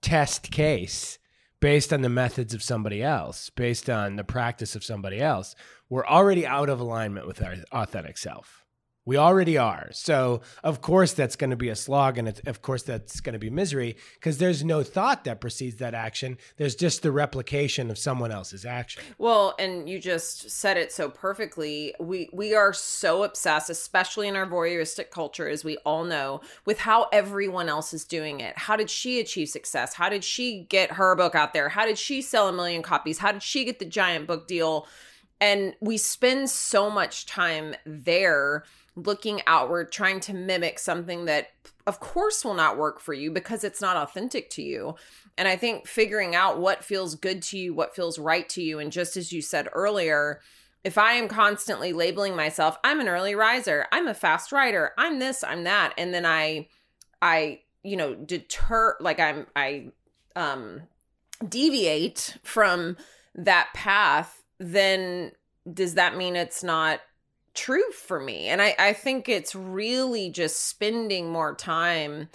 test 0.00 0.50
case, 0.50 1.18
based 1.60 1.92
on 1.92 2.02
the 2.02 2.08
methods 2.08 2.54
of 2.54 2.62
somebody 2.62 3.02
else, 3.02 3.50
based 3.50 3.88
on 3.88 4.16
the 4.16 4.24
practice 4.24 4.74
of 4.74 4.84
somebody 4.84 5.20
else, 5.20 5.54
we're 5.88 6.06
already 6.06 6.46
out 6.46 6.68
of 6.68 6.80
alignment 6.80 7.26
with 7.26 7.42
our 7.42 7.56
authentic 7.72 8.18
self. 8.18 8.61
We 9.04 9.16
already 9.16 9.58
are. 9.58 9.88
So, 9.92 10.42
of 10.62 10.80
course, 10.80 11.12
that's 11.12 11.34
going 11.34 11.50
to 11.50 11.56
be 11.56 11.68
a 11.68 11.74
slog. 11.74 12.18
And 12.18 12.40
of 12.46 12.62
course, 12.62 12.84
that's 12.84 13.20
going 13.20 13.32
to 13.32 13.38
be 13.38 13.50
misery 13.50 13.96
because 14.14 14.38
there's 14.38 14.62
no 14.62 14.84
thought 14.84 15.24
that 15.24 15.40
precedes 15.40 15.76
that 15.76 15.92
action. 15.92 16.38
There's 16.56 16.76
just 16.76 17.02
the 17.02 17.10
replication 17.10 17.90
of 17.90 17.98
someone 17.98 18.30
else's 18.30 18.64
action. 18.64 19.02
Well, 19.18 19.56
and 19.58 19.88
you 19.88 19.98
just 19.98 20.50
said 20.50 20.76
it 20.76 20.92
so 20.92 21.08
perfectly. 21.08 21.94
We 21.98 22.30
we 22.32 22.54
are 22.54 22.72
so 22.72 23.24
obsessed, 23.24 23.70
especially 23.70 24.28
in 24.28 24.36
our 24.36 24.46
voyeuristic 24.46 25.10
culture, 25.10 25.48
as 25.48 25.64
we 25.64 25.78
all 25.78 26.04
know, 26.04 26.40
with 26.64 26.78
how 26.78 27.08
everyone 27.12 27.68
else 27.68 27.92
is 27.92 28.04
doing 28.04 28.38
it. 28.38 28.56
How 28.56 28.76
did 28.76 28.88
she 28.88 29.18
achieve 29.18 29.48
success? 29.48 29.94
How 29.94 30.08
did 30.08 30.22
she 30.22 30.66
get 30.68 30.92
her 30.92 31.16
book 31.16 31.34
out 31.34 31.52
there? 31.52 31.68
How 31.68 31.86
did 31.86 31.98
she 31.98 32.22
sell 32.22 32.48
a 32.48 32.52
million 32.52 32.82
copies? 32.82 33.18
How 33.18 33.32
did 33.32 33.42
she 33.42 33.64
get 33.64 33.80
the 33.80 33.84
giant 33.84 34.28
book 34.28 34.46
deal? 34.46 34.86
And 35.40 35.74
we 35.80 35.96
spend 35.96 36.50
so 36.50 36.88
much 36.88 37.26
time 37.26 37.74
there 37.84 38.62
looking 38.94 39.40
outward, 39.46 39.90
trying 39.90 40.20
to 40.20 40.34
mimic 40.34 40.78
something 40.78 41.24
that, 41.24 41.48
of 41.86 42.00
course, 42.00 42.44
will 42.44 42.54
not 42.54 42.76
work 42.76 43.00
for 43.00 43.14
you 43.14 43.30
because 43.30 43.64
it's 43.64 43.80
not 43.80 43.96
authentic 43.96 44.50
to 44.50 44.62
you. 44.62 44.94
And 45.38 45.48
I 45.48 45.56
think 45.56 45.86
figuring 45.86 46.34
out 46.34 46.60
what 46.60 46.84
feels 46.84 47.14
good 47.14 47.42
to 47.44 47.58
you, 47.58 47.74
what 47.74 47.94
feels 47.94 48.18
right 48.18 48.48
to 48.50 48.62
you. 48.62 48.78
And 48.78 48.92
just 48.92 49.16
as 49.16 49.32
you 49.32 49.40
said 49.40 49.68
earlier, 49.72 50.40
if 50.84 50.98
I 50.98 51.12
am 51.12 51.28
constantly 51.28 51.92
labeling 51.92 52.36
myself, 52.36 52.76
I'm 52.84 53.00
an 53.00 53.08
early 53.08 53.34
riser, 53.34 53.86
I'm 53.92 54.08
a 54.08 54.14
fast 54.14 54.52
writer, 54.52 54.92
I'm 54.98 55.18
this, 55.18 55.42
I'm 55.44 55.64
that, 55.64 55.94
and 55.96 56.12
then 56.12 56.26
I, 56.26 56.68
I, 57.22 57.60
you 57.82 57.96
know, 57.96 58.14
deter, 58.14 58.96
like 59.00 59.20
I'm, 59.20 59.46
I, 59.54 59.92
um, 60.34 60.82
deviate 61.48 62.36
from 62.42 62.96
that 63.34 63.68
path, 63.74 64.42
then 64.58 65.32
does 65.72 65.94
that 65.94 66.16
mean 66.16 66.36
it's 66.36 66.62
not 66.64 67.00
true 67.54 67.90
for 67.92 68.20
me? 68.20 68.48
And 68.48 68.60
I, 68.62 68.74
I 68.78 68.92
think 68.92 69.28
it's 69.28 69.54
really 69.54 70.30
just 70.30 70.68
spending 70.68 71.30
more 71.30 71.54
time 71.54 72.28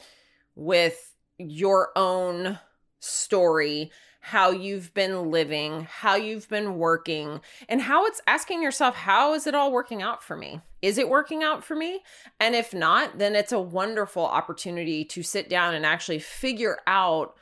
with 0.55 1.13
your 1.37 1.89
own 1.95 2.59
story, 2.99 3.91
how 4.19 4.51
you've 4.51 4.93
been 4.93 5.31
living, 5.31 5.87
how 5.89 6.15
you've 6.15 6.49
been 6.49 6.77
working, 6.77 7.41
and 7.69 7.81
how 7.81 8.05
it's 8.05 8.21
asking 8.27 8.61
yourself, 8.61 8.95
how 8.95 9.33
is 9.33 9.47
it 9.47 9.55
all 9.55 9.71
working 9.71 10.01
out 10.01 10.23
for 10.23 10.35
me? 10.35 10.61
Is 10.81 10.97
it 10.97 11.09
working 11.09 11.43
out 11.43 11.63
for 11.63 11.75
me? 11.75 12.01
And 12.39 12.55
if 12.55 12.73
not, 12.73 13.17
then 13.19 13.35
it's 13.35 13.51
a 13.51 13.59
wonderful 13.59 14.25
opportunity 14.25 15.05
to 15.05 15.23
sit 15.23 15.49
down 15.49 15.73
and 15.73 15.85
actually 15.85 16.19
figure 16.19 16.79
out 16.87 17.35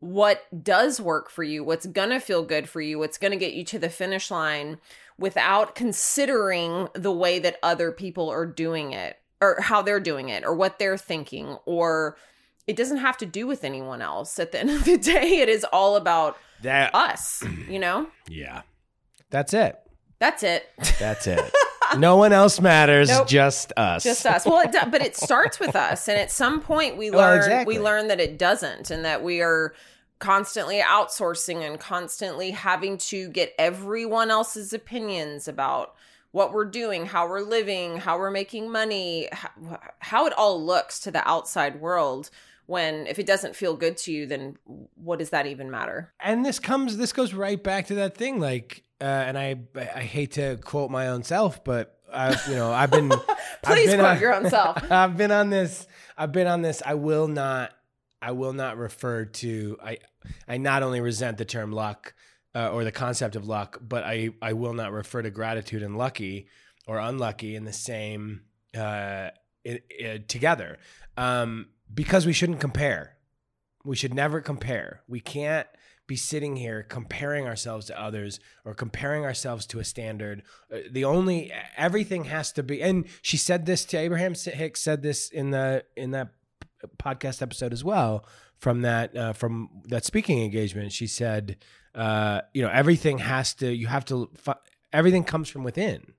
what 0.00 0.42
does 0.62 1.00
work 1.00 1.28
for 1.28 1.42
you, 1.42 1.64
what's 1.64 1.86
going 1.86 2.10
to 2.10 2.20
feel 2.20 2.44
good 2.44 2.68
for 2.68 2.80
you, 2.80 2.98
what's 2.98 3.18
going 3.18 3.32
to 3.32 3.36
get 3.36 3.54
you 3.54 3.64
to 3.64 3.78
the 3.78 3.88
finish 3.88 4.30
line 4.30 4.78
without 5.18 5.74
considering 5.74 6.88
the 6.94 7.12
way 7.12 7.38
that 7.38 7.56
other 7.62 7.92
people 7.92 8.28
are 8.30 8.46
doing 8.46 8.92
it 8.92 9.16
or 9.40 9.60
how 9.60 9.82
they're 9.82 10.00
doing 10.00 10.28
it 10.28 10.44
or 10.44 10.54
what 10.54 10.78
they're 10.78 10.96
thinking 10.98 11.56
or 11.66 12.16
it 12.66 12.76
doesn't 12.76 12.98
have 12.98 13.16
to 13.16 13.26
do 13.26 13.46
with 13.46 13.64
anyone 13.64 14.02
else 14.02 14.38
at 14.38 14.52
the 14.52 14.60
end 14.60 14.70
of 14.70 14.84
the 14.84 14.96
day 15.14 15.38
it 15.40 15.48
is 15.48 15.64
all 15.72 15.96
about 15.96 16.36
That 16.62 16.94
us 16.94 17.42
you 17.68 17.78
know 17.78 18.08
yeah. 18.28 18.62
That's 19.30 19.52
it. 19.52 19.76
that's 20.18 20.42
it 20.42 20.66
That's 20.98 21.26
it. 21.26 21.52
no 21.98 22.16
one 22.16 22.32
else 22.32 22.60
matters, 22.60 23.08
Nope. 23.08 23.28
just 23.28 23.72
us. 23.76 24.02
just 24.04 24.24
us 24.26 24.44
well 24.46 24.60
it 24.60 24.72
do, 24.72 24.78
but 24.90 25.02
it 25.02 25.16
starts 25.16 25.58
with 25.60 25.74
us 25.76 26.08
and 26.08 26.18
at 26.18 26.30
some 26.30 26.60
point 26.60 26.96
we 26.96 27.10
Well, 27.10 27.20
oh, 27.24 27.30
learn 27.30 27.38
exactly. 27.38 27.76
we 27.78 27.82
learn 27.82 28.08
that 28.08 28.20
it 28.20 28.38
doesn't 28.38 28.90
and 28.90 29.04
that 29.04 29.22
we 29.22 29.40
are 29.42 29.74
constantly 30.18 30.80
outsourcing 30.80 31.66
and 31.66 31.78
constantly 31.78 32.50
having 32.50 32.98
to 32.98 33.28
get 33.28 33.54
everyone 33.58 34.30
else's 34.30 34.72
opinions 34.72 35.46
about 35.46 35.94
what 36.32 36.52
we're 36.52 36.64
doing 36.64 37.06
how 37.06 37.28
we're 37.28 37.40
living 37.40 37.96
how 37.96 38.18
we're 38.18 38.30
making 38.30 38.70
money 38.70 39.28
how, 40.00 40.26
it 40.26 40.32
all 40.34 40.62
looks 40.62 41.00
to 41.00 41.10
the 41.10 41.26
outside 41.28 41.80
world 41.80 42.30
when 42.66 43.06
if 43.06 43.18
it 43.18 43.26
doesn't 43.26 43.56
feel 43.56 43.74
good 43.74 43.96
to 43.96 44.12
you 44.12 44.26
then 44.26 44.56
what 44.94 45.18
does 45.18 45.30
that 45.30 45.46
even 45.46 45.70
matter? 45.70 46.12
And 46.20 46.44
this 46.44 46.58
comes 46.58 46.96
this 46.96 47.12
goes 47.12 47.32
right 47.32 47.62
back 47.62 47.86
to 47.86 47.94
that 47.96 48.16
thing 48.16 48.38
like 48.40 48.84
uh, 49.00 49.04
and 49.04 49.38
i 49.38 49.56
i 49.74 50.02
hate 50.02 50.32
to 50.32 50.58
quote 50.58 50.90
my 50.90 51.08
own 51.08 51.22
self 51.22 51.64
but 51.64 51.98
i 52.12 52.36
you 52.48 52.56
know 52.56 52.72
i've 52.72 52.90
been 52.90 53.08
please 53.62 53.88
I've 53.88 53.96
been 53.96 54.00
quote 54.00 54.16
on, 54.16 54.20
your 54.20 54.34
own 54.34 54.50
self. 54.50 54.78
I've 54.90 55.16
been 55.16 55.30
on 55.30 55.50
this 55.50 55.86
i've 56.16 56.32
been 56.32 56.46
on 56.46 56.62
this 56.62 56.82
i 56.84 56.94
will 56.94 57.28
not 57.28 57.72
i 58.20 58.32
will 58.32 58.52
not 58.52 58.76
refer 58.76 59.24
to 59.24 59.78
i 59.82 59.98
i 60.46 60.56
not 60.56 60.82
only 60.82 61.00
resent 61.00 61.38
the 61.38 61.44
term 61.44 61.72
luck 61.72 62.14
uh, 62.54 62.70
or 62.70 62.84
the 62.84 62.92
concept 62.92 63.36
of 63.36 63.46
luck 63.46 63.78
but 63.80 64.04
i 64.04 64.30
i 64.42 64.52
will 64.52 64.74
not 64.74 64.92
refer 64.92 65.22
to 65.22 65.30
gratitude 65.30 65.82
and 65.82 65.96
lucky 65.96 66.48
or 66.86 66.98
unlucky 66.98 67.54
in 67.54 67.64
the 67.64 67.72
same 67.72 68.42
uh 68.76 69.28
it, 69.64 69.84
it, 69.90 70.28
together 70.28 70.78
um 71.16 71.66
because 71.92 72.26
we 72.26 72.32
shouldn't 72.32 72.60
compare. 72.60 73.16
We 73.84 73.96
should 73.96 74.14
never 74.14 74.40
compare. 74.40 75.02
We 75.08 75.20
can't 75.20 75.66
be 76.06 76.16
sitting 76.16 76.56
here 76.56 76.82
comparing 76.82 77.46
ourselves 77.46 77.86
to 77.86 78.00
others 78.00 78.40
or 78.64 78.74
comparing 78.74 79.24
ourselves 79.24 79.66
to 79.66 79.78
a 79.78 79.84
standard. 79.84 80.42
Uh, 80.72 80.78
the 80.90 81.04
only 81.04 81.52
everything 81.76 82.24
has 82.24 82.50
to 82.52 82.62
be 82.62 82.82
and 82.82 83.06
she 83.20 83.36
said 83.36 83.66
this 83.66 83.84
to 83.86 83.98
Abraham 83.98 84.34
Hicks 84.34 84.80
said 84.80 85.02
this 85.02 85.28
in 85.28 85.50
the 85.50 85.84
in 85.96 86.12
that 86.12 86.32
podcast 86.96 87.42
episode 87.42 87.72
as 87.72 87.84
well 87.84 88.24
from 88.58 88.82
that 88.82 89.16
uh, 89.16 89.32
from 89.32 89.70
that 89.84 90.04
speaking 90.04 90.42
engagement. 90.42 90.92
She 90.92 91.06
said 91.06 91.56
uh, 91.94 92.42
you 92.52 92.62
know 92.62 92.70
everything 92.70 93.18
has 93.18 93.54
to 93.54 93.74
you 93.74 93.86
have 93.86 94.04
to 94.06 94.30
everything 94.92 95.24
comes 95.24 95.48
from 95.48 95.64
within. 95.64 96.14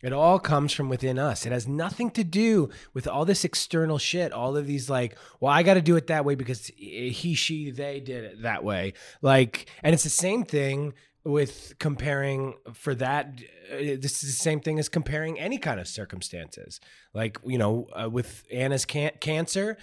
It 0.00 0.12
all 0.12 0.38
comes 0.38 0.72
from 0.72 0.88
within 0.88 1.18
us. 1.18 1.44
It 1.44 1.50
has 1.50 1.66
nothing 1.66 2.10
to 2.12 2.22
do 2.22 2.70
with 2.94 3.08
all 3.08 3.24
this 3.24 3.44
external 3.44 3.98
shit. 3.98 4.32
All 4.32 4.56
of 4.56 4.64
these, 4.64 4.88
like, 4.88 5.18
well, 5.40 5.52
I 5.52 5.64
got 5.64 5.74
to 5.74 5.82
do 5.82 5.96
it 5.96 6.06
that 6.06 6.24
way 6.24 6.36
because 6.36 6.70
he, 6.76 7.34
she, 7.34 7.72
they 7.72 7.98
did 7.98 8.22
it 8.22 8.42
that 8.42 8.62
way. 8.62 8.92
Like, 9.22 9.68
and 9.82 9.92
it's 9.92 10.04
the 10.04 10.08
same 10.08 10.44
thing 10.44 10.94
with 11.28 11.74
comparing 11.78 12.54
for 12.72 12.94
that 12.94 13.40
uh, 13.70 13.76
this 13.76 14.22
is 14.24 14.30
the 14.30 14.42
same 14.42 14.60
thing 14.60 14.78
as 14.78 14.88
comparing 14.88 15.38
any 15.38 15.58
kind 15.58 15.78
of 15.78 15.86
circumstances. 15.86 16.80
Like 17.12 17.38
you 17.44 17.58
know 17.58 17.86
uh, 17.94 18.08
with 18.08 18.44
anna's 18.50 18.84
can- 18.84 19.12
cancer 19.20 19.76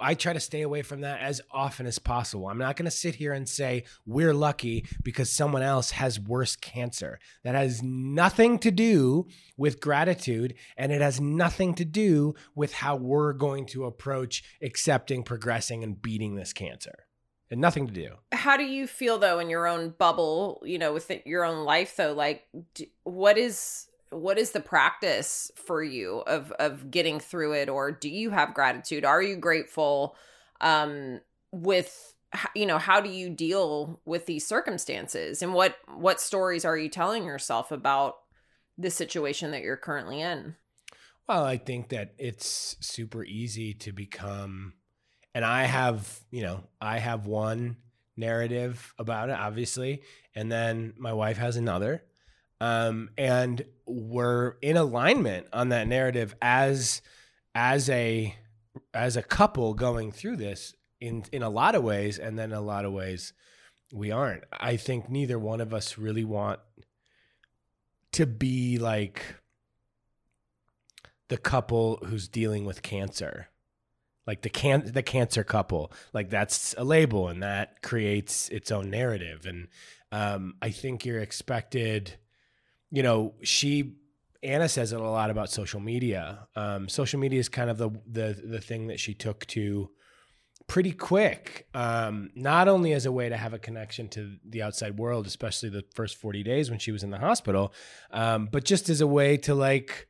i 0.00 0.14
try 0.14 0.32
to 0.32 0.40
stay 0.40 0.62
away 0.62 0.82
from 0.82 1.02
that 1.02 1.20
as 1.20 1.40
often 1.52 1.86
as 1.86 1.98
possible. 1.98 2.48
I'm 2.48 2.58
not 2.58 2.76
going 2.76 2.86
to 2.86 2.90
sit 2.90 3.14
here 3.14 3.32
and 3.32 3.48
say 3.48 3.84
we're 4.04 4.34
lucky 4.34 4.86
because 5.02 5.30
someone 5.30 5.62
else 5.62 5.92
has 5.92 6.18
worse 6.18 6.56
cancer. 6.56 7.20
That 7.44 7.54
has 7.54 7.82
nothing 7.82 8.58
to 8.60 8.70
do 8.72 9.28
with 9.56 9.80
gratitude 9.80 10.54
and 10.76 10.90
it 10.90 11.00
has 11.00 11.20
nothing 11.20 11.74
to 11.74 11.84
do 11.84 12.34
with 12.54 12.72
how 12.72 12.96
we're 12.96 13.32
going 13.32 13.66
to 13.66 13.84
approach 13.84 14.42
accepting 14.60 15.22
progressing 15.22 15.84
and 15.84 16.02
beating 16.02 16.34
this 16.34 16.52
cancer 16.52 17.06
and 17.50 17.60
nothing 17.60 17.86
to 17.86 17.92
do. 17.92 18.14
How 18.32 18.56
do 18.56 18.64
you 18.64 18.86
feel 18.86 19.18
though 19.18 19.38
in 19.38 19.50
your 19.50 19.66
own 19.66 19.90
bubble, 19.90 20.62
you 20.64 20.78
know, 20.78 20.92
within 20.92 21.20
your 21.24 21.44
own 21.44 21.64
life 21.64 21.96
though? 21.96 22.12
Like 22.12 22.44
do, 22.74 22.86
what 23.04 23.36
is 23.36 23.86
what 24.10 24.38
is 24.38 24.52
the 24.52 24.60
practice 24.60 25.50
for 25.56 25.82
you 25.82 26.18
of 26.20 26.52
of 26.52 26.90
getting 26.90 27.20
through 27.20 27.54
it 27.54 27.68
or 27.68 27.90
do 27.90 28.08
you 28.08 28.30
have 28.30 28.54
gratitude? 28.54 29.04
Are 29.04 29.22
you 29.22 29.36
grateful 29.36 30.16
um 30.60 31.20
with 31.52 32.14
you 32.54 32.64
know, 32.64 32.78
how 32.78 33.00
do 33.00 33.10
you 33.10 33.28
deal 33.28 34.00
with 34.04 34.26
these 34.26 34.46
circumstances 34.46 35.42
and 35.42 35.52
what 35.52 35.76
what 35.96 36.20
stories 36.20 36.64
are 36.64 36.78
you 36.78 36.88
telling 36.88 37.24
yourself 37.24 37.72
about 37.72 38.16
the 38.78 38.90
situation 38.90 39.50
that 39.50 39.62
you're 39.62 39.76
currently 39.76 40.20
in? 40.20 40.54
Well, 41.28 41.44
I 41.44 41.58
think 41.58 41.90
that 41.90 42.14
it's 42.18 42.76
super 42.80 43.24
easy 43.24 43.74
to 43.74 43.92
become 43.92 44.74
and 45.34 45.44
I 45.44 45.64
have, 45.64 46.20
you 46.30 46.42
know, 46.42 46.64
I 46.80 46.98
have 46.98 47.26
one 47.26 47.76
narrative 48.16 48.94
about 48.98 49.30
it, 49.30 49.36
obviously, 49.36 50.02
and 50.34 50.50
then 50.50 50.94
my 50.96 51.12
wife 51.12 51.38
has 51.38 51.56
another. 51.56 52.02
Um, 52.60 53.10
and 53.16 53.64
we're 53.86 54.56
in 54.60 54.76
alignment 54.76 55.46
on 55.52 55.70
that 55.70 55.88
narrative 55.88 56.34
as 56.42 57.00
as 57.54 57.88
a 57.88 58.34
as 58.92 59.16
a 59.16 59.22
couple 59.22 59.74
going 59.74 60.12
through 60.12 60.36
this 60.36 60.74
in 61.00 61.24
in 61.32 61.42
a 61.42 61.48
lot 61.48 61.74
of 61.74 61.82
ways, 61.82 62.18
and 62.18 62.38
then 62.38 62.52
a 62.52 62.60
lot 62.60 62.84
of 62.84 62.92
ways 62.92 63.32
we 63.92 64.10
aren't. 64.10 64.44
I 64.52 64.76
think 64.76 65.08
neither 65.08 65.38
one 65.38 65.60
of 65.60 65.72
us 65.72 65.96
really 65.96 66.24
want 66.24 66.60
to 68.12 68.26
be 68.26 68.78
like 68.78 69.24
the 71.28 71.38
couple 71.38 71.98
who's 72.04 72.28
dealing 72.28 72.64
with 72.64 72.82
cancer 72.82 73.48
like 74.26 74.42
the 74.42 74.50
can 74.50 74.90
the 74.92 75.02
cancer 75.02 75.42
couple 75.42 75.92
like 76.12 76.30
that's 76.30 76.74
a 76.78 76.84
label 76.84 77.28
and 77.28 77.42
that 77.42 77.82
creates 77.82 78.48
its 78.50 78.70
own 78.70 78.90
narrative. 78.90 79.46
And 79.46 79.68
um, 80.12 80.54
i 80.60 80.70
think 80.70 81.04
you're 81.04 81.20
expected 81.20 82.16
you 82.90 83.00
know 83.00 83.34
she 83.42 83.94
anna 84.42 84.68
says 84.68 84.92
it 84.92 85.00
a 85.00 85.02
lot 85.02 85.30
about 85.30 85.50
social 85.50 85.80
media. 85.80 86.46
Um, 86.56 86.88
social 86.88 87.20
media 87.20 87.40
is 87.40 87.48
kind 87.48 87.70
of 87.70 87.78
the 87.78 87.90
the 88.06 88.40
the 88.44 88.60
thing 88.60 88.88
that 88.88 89.00
she 89.00 89.14
took 89.14 89.46
to 89.46 89.90
pretty 90.66 90.92
quick. 90.92 91.66
Um, 91.74 92.30
not 92.34 92.68
only 92.68 92.92
as 92.92 93.06
a 93.06 93.12
way 93.12 93.28
to 93.28 93.36
have 93.36 93.52
a 93.52 93.58
connection 93.58 94.08
to 94.10 94.36
the 94.48 94.62
outside 94.62 94.98
world 94.98 95.26
especially 95.26 95.68
the 95.68 95.84
first 95.94 96.16
40 96.16 96.42
days 96.42 96.70
when 96.70 96.78
she 96.78 96.92
was 96.92 97.02
in 97.02 97.10
the 97.10 97.18
hospital 97.18 97.72
um, 98.12 98.48
but 98.50 98.64
just 98.64 98.88
as 98.88 99.00
a 99.00 99.06
way 99.06 99.36
to 99.38 99.54
like 99.54 100.06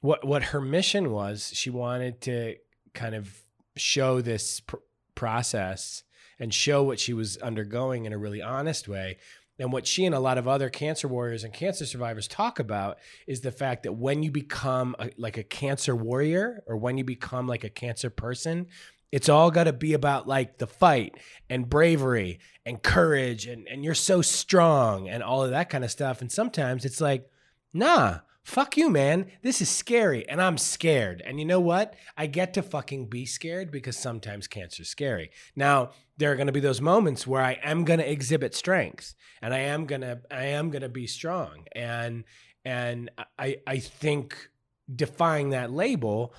what 0.00 0.26
what 0.26 0.42
her 0.44 0.60
mission 0.60 1.10
was 1.12 1.50
she 1.54 1.70
wanted 1.70 2.20
to 2.22 2.56
kind 2.92 3.14
of 3.14 3.42
show 3.76 4.20
this 4.20 4.60
pr- 4.60 4.76
process 5.14 6.02
and 6.38 6.52
show 6.52 6.82
what 6.82 6.98
she 6.98 7.12
was 7.12 7.36
undergoing 7.38 8.04
in 8.04 8.12
a 8.12 8.18
really 8.18 8.42
honest 8.42 8.88
way. 8.88 9.18
And 9.58 9.72
what 9.72 9.86
she 9.86 10.04
and 10.06 10.14
a 10.14 10.20
lot 10.20 10.38
of 10.38 10.48
other 10.48 10.70
cancer 10.70 11.06
warriors 11.06 11.44
and 11.44 11.52
cancer 11.52 11.86
survivors 11.86 12.26
talk 12.26 12.58
about 12.58 12.98
is 13.26 13.42
the 13.42 13.52
fact 13.52 13.84
that 13.84 13.92
when 13.92 14.22
you 14.22 14.30
become 14.30 14.96
a, 14.98 15.10
like 15.16 15.36
a 15.36 15.44
cancer 15.44 15.94
warrior 15.94 16.64
or 16.66 16.76
when 16.76 16.98
you 16.98 17.04
become 17.04 17.46
like 17.46 17.62
a 17.62 17.70
cancer 17.70 18.10
person, 18.10 18.66
it's 19.12 19.28
all 19.28 19.50
got 19.50 19.64
to 19.64 19.72
be 19.72 19.92
about 19.92 20.26
like 20.26 20.58
the 20.58 20.66
fight 20.66 21.16
and 21.50 21.68
bravery 21.68 22.40
and 22.64 22.82
courage 22.82 23.46
and, 23.46 23.68
and 23.68 23.84
you're 23.84 23.94
so 23.94 24.22
strong 24.22 25.08
and 25.08 25.22
all 25.22 25.44
of 25.44 25.50
that 25.50 25.68
kind 25.68 25.84
of 25.84 25.90
stuff. 25.90 26.22
And 26.22 26.32
sometimes 26.32 26.84
it's 26.84 27.00
like, 27.00 27.28
nah, 27.74 28.20
fuck 28.42 28.76
you, 28.76 28.90
man. 28.90 29.30
This 29.42 29.60
is 29.60 29.68
scary 29.68 30.28
and 30.28 30.40
I'm 30.40 30.58
scared. 30.58 31.22
And 31.24 31.38
you 31.38 31.44
know 31.46 31.60
what? 31.60 31.94
I 32.16 32.26
get 32.26 32.54
to 32.54 32.62
fucking 32.62 33.06
be 33.06 33.24
scared 33.24 33.70
because 33.70 33.96
sometimes 33.96 34.48
cancer's 34.48 34.88
scary. 34.88 35.30
Now, 35.54 35.90
there 36.16 36.32
are 36.32 36.36
going 36.36 36.46
to 36.46 36.52
be 36.52 36.60
those 36.60 36.80
moments 36.80 37.26
where 37.26 37.42
I 37.42 37.58
am 37.62 37.84
going 37.84 38.00
to 38.00 38.10
exhibit 38.10 38.54
strength 38.54 39.14
and 39.40 39.54
I 39.54 39.58
am 39.58 39.86
going 39.86 40.02
to 40.02 40.20
I 40.30 40.46
am 40.46 40.70
going 40.70 40.82
to 40.82 40.88
be 40.88 41.06
strong. 41.06 41.66
And 41.74 42.24
and 42.64 43.10
I 43.38 43.58
I 43.66 43.78
think 43.78 44.50
defying 44.94 45.50
that 45.50 45.70
label 45.70 46.34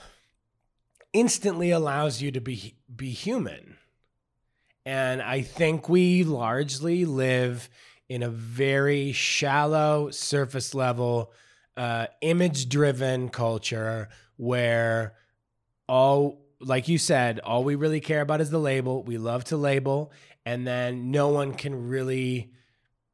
instantly 1.14 1.72
allows 1.72 2.22
you 2.22 2.32
to 2.32 2.42
be 2.42 2.76
be 2.94 3.12
human. 3.12 3.78
And 4.86 5.22
I 5.22 5.42
think 5.42 5.88
we 5.88 6.24
largely 6.24 7.06
live 7.06 7.70
in 8.10 8.22
a 8.22 8.30
very 8.30 9.14
shallow 9.14 10.10
surface 10.12 10.76
level 10.76 11.32
uh, 11.78 12.08
image 12.22 12.70
driven 12.70 13.30
culture 13.30 14.10
where 14.38 15.16
all 15.88 16.42
like 16.60 16.88
you 16.88 16.98
said 16.98 17.40
all 17.40 17.64
we 17.64 17.76
really 17.76 18.00
care 18.00 18.22
about 18.22 18.42
is 18.42 18.50
the 18.50 18.60
label. 18.60 19.04
We 19.04 19.18
love 19.18 19.44
to 19.46 19.58
label 19.58 20.12
and 20.46 20.68
then 20.68 21.12
no 21.12 21.30
one 21.30 21.54
can 21.54 21.88
really 21.88 22.52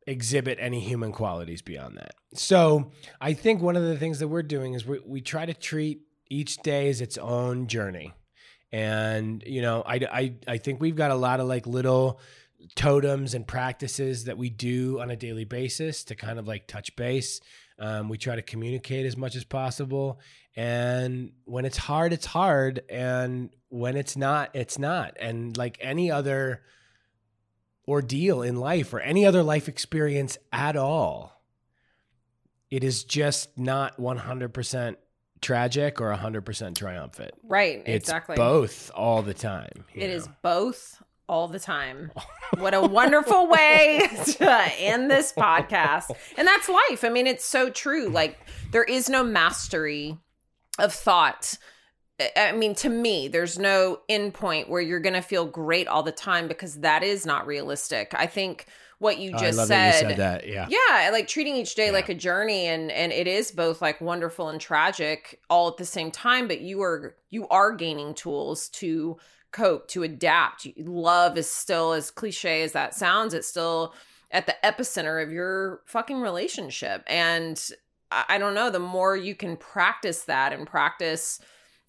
exhibit 0.08 0.58
any 0.60 0.80
human 0.80 1.12
qualities 1.12 1.62
beyond 1.62 1.98
that. 1.98 2.16
So 2.34 2.92
i 3.20 3.34
think 3.34 3.62
one 3.62 3.76
of 3.76 3.84
the 3.84 3.98
things 3.98 4.20
that 4.20 4.28
we're 4.28 4.44
doing 4.44 4.74
is 4.74 4.86
we, 4.86 5.00
we 5.06 5.22
try 5.22 5.46
to 5.46 5.54
treat 5.54 6.02
each 6.30 6.58
day 6.58 6.90
as 6.90 7.02
its 7.02 7.18
own 7.18 7.68
journey. 7.68 8.14
And 8.72 9.44
you 9.48 9.62
know 9.62 9.84
I, 9.86 9.96
I 9.96 10.34
i 10.48 10.58
think 10.58 10.80
we've 10.80 10.96
got 10.96 11.12
a 11.12 11.16
lot 11.16 11.40
of 11.40 11.48
like 11.48 11.66
little 11.66 12.20
totems 12.76 13.34
and 13.34 13.48
practices 13.48 14.26
that 14.26 14.38
we 14.38 14.50
do 14.50 15.00
on 15.00 15.10
a 15.10 15.16
daily 15.16 15.46
basis 15.46 16.04
to 16.06 16.16
kind 16.16 16.40
of 16.40 16.48
like 16.48 16.68
touch 16.68 16.96
base 16.96 17.40
um, 17.80 18.10
we 18.10 18.18
try 18.18 18.36
to 18.36 18.42
communicate 18.42 19.06
as 19.06 19.16
much 19.16 19.36
as 19.36 19.44
possible. 19.44 20.20
And 20.56 21.32
when 21.46 21.66
it's 21.66 21.78
hard, 21.78 22.12
it's 22.14 22.26
hard. 22.26 22.84
And 22.90 23.50
when 23.70 23.96
it's 23.96 24.18
not, 24.18 24.52
it's 24.54 24.78
not. 24.78 25.18
And 25.20 25.56
like 25.58 25.78
any 25.80 26.12
other 26.12 26.62
ordeal 27.88 28.42
in 28.42 28.58
life 28.58 28.94
or 28.94 29.00
any 29.00 29.26
other 29.26 29.44
life 29.44 29.68
experience 29.68 30.38
at 30.52 30.76
all, 30.76 31.42
it 32.70 32.84
is 32.84 33.04
just 33.04 33.58
not 33.58 33.98
100% 33.98 34.96
tragic 35.42 36.02
or 36.02 36.14
100% 36.14 36.76
triumphant. 36.76 37.32
Right, 37.44 37.82
it's 37.86 38.10
exactly. 38.10 38.36
both 38.36 38.92
all 38.94 39.22
the 39.22 39.34
time. 39.34 39.86
It 39.94 40.08
know? 40.08 40.14
is 40.14 40.28
both 40.42 41.02
all 41.30 41.48
the 41.48 41.60
time. 41.60 42.12
What 42.58 42.74
a 42.74 42.82
wonderful 42.82 43.48
way 43.48 44.02
to 44.26 44.52
end 44.80 45.10
this 45.10 45.32
podcast. 45.32 46.12
And 46.38 46.48
that's 46.48 46.68
life. 46.68 47.04
I 47.04 47.10
mean, 47.10 47.28
it's 47.28 47.46
so 47.46 47.70
true. 47.70 48.10
Like, 48.10 48.40
there 48.72 48.84
is 48.84 49.08
no 49.10 49.24
mastery 49.24 50.18
of 50.80 50.92
thought 50.94 51.58
I 52.36 52.52
mean, 52.52 52.76
to 52.76 52.90
me, 52.90 53.30
there's 53.30 53.58
no 53.58 54.02
end 54.10 54.34
point 54.34 54.70
where 54.70 54.82
you're 54.82 55.00
going 55.00 55.14
to 55.14 55.22
feel 55.22 55.46
great 55.46 55.88
all 55.88 56.04
the 56.04 56.12
time 56.12 56.50
because 56.50 56.82
that 56.82 57.02
is 57.02 57.26
not 57.26 57.48
realistic. 57.48 58.14
I 58.14 58.28
think 58.28 58.66
what 58.98 59.20
you 59.20 59.32
Oh, 59.34 59.40
just 59.40 59.58
I 59.58 59.62
love 59.62 59.68
said, 59.70 60.04
you 60.04 60.10
said 60.10 60.18
that. 60.18 60.46
Yeah. 60.48 60.68
yeah, 60.70 61.12
like 61.14 61.30
treating 61.30 61.56
each 61.56 61.76
day 61.76 61.86
Yeah. 61.86 61.92
like 61.94 62.10
a 62.10 62.14
journey 62.14 62.66
and 62.66 62.92
and 62.92 63.14
it 63.14 63.26
is 63.28 63.52
both 63.52 63.82
like 63.82 64.02
wonderful 64.02 64.50
and 64.50 64.60
tragic 64.60 65.40
all 65.50 65.70
at 65.70 65.78
the 65.78 65.86
same 65.86 66.12
time, 66.12 66.50
but 66.50 66.60
you 66.60 66.82
are 66.82 67.16
you 67.30 67.48
are 67.48 67.72
gaining 67.74 68.14
tools 68.14 68.68
to 68.70 69.18
cope, 69.52 69.88
to 69.90 70.04
adapt. 70.04 70.68
Love 70.78 71.38
is 71.38 71.50
still 71.50 71.94
as 71.94 72.12
cliche 72.12 72.62
as 72.62 72.74
that 72.74 72.94
sounds, 72.94 73.34
it's 73.34 73.48
still 73.48 73.94
at 74.32 74.46
the 74.46 74.56
epicenter 74.64 75.24
of 75.24 75.32
your 75.32 75.82
fucking 75.86 76.22
relationship. 76.22 77.04
And 77.08 77.60
I, 78.12 78.38
don't 78.38 78.56
know, 78.56 78.70
the 78.70 78.80
more 78.80 79.16
you 79.16 79.36
can 79.36 79.58
practice 79.58 80.24
that 80.24 80.54
and 80.54 80.66
practice 80.66 81.40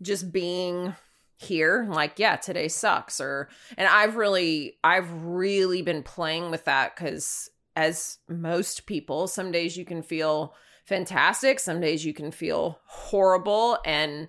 just 0.03 0.33
being 0.33 0.95
here 1.37 1.87
like 1.89 2.19
yeah 2.19 2.37
today 2.37 2.69
sucks 2.69 3.19
or 3.19 3.49
and 3.79 3.89
i've 3.89 4.17
really 4.17 4.77
i've 4.85 5.11
really 5.25 5.81
been 5.81 6.03
playing 6.03 6.51
with 6.51 6.67
that 6.67 6.95
because 6.95 7.49
as 7.77 8.19
most 8.29 8.85
people 8.85 9.27
some 9.27 9.51
days 9.51 9.75
you 9.75 9.87
can 9.87 10.03
feel 10.03 10.55
fantastic 10.85 11.59
some 11.59 11.81
days 11.81 12.05
you 12.05 12.13
can 12.13 12.31
feel 12.31 12.79
horrible 12.85 13.79
and 13.87 14.29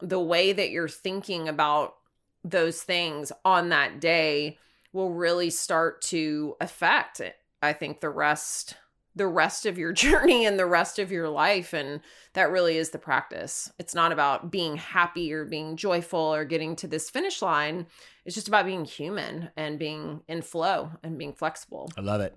the 0.00 0.20
way 0.20 0.52
that 0.52 0.70
you're 0.70 0.88
thinking 0.88 1.48
about 1.48 1.94
those 2.44 2.82
things 2.82 3.32
on 3.44 3.68
that 3.70 4.00
day 4.00 4.58
will 4.92 5.10
really 5.12 5.50
start 5.50 6.02
to 6.02 6.56
affect 6.60 7.20
i 7.62 7.72
think 7.72 8.00
the 8.00 8.10
rest 8.10 8.74
the 9.14 9.26
rest 9.26 9.66
of 9.66 9.76
your 9.78 9.92
journey 10.04 10.44
and 10.46 10.58
the 10.58 10.66
rest 10.66 10.98
of 10.98 11.12
your 11.12 11.28
life 11.28 11.72
and 11.72 12.00
that 12.32 12.50
really 12.50 12.76
is 12.76 12.90
the 12.90 12.98
practice 12.98 13.70
it's 13.78 13.94
not 13.94 14.12
about 14.12 14.50
being 14.50 14.76
happy 14.76 15.32
or 15.32 15.44
being 15.44 15.76
joyful 15.76 16.18
or 16.18 16.44
getting 16.44 16.74
to 16.76 16.86
this 16.86 17.10
finish 17.10 17.42
line 17.42 17.86
it's 18.24 18.34
just 18.34 18.48
about 18.48 18.66
being 18.66 18.84
human 18.84 19.50
and 19.56 19.78
being 19.78 20.22
in 20.28 20.42
flow 20.42 20.90
and 21.02 21.18
being 21.18 21.32
flexible 21.32 21.90
I 21.96 22.00
love 22.00 22.20
it. 22.20 22.36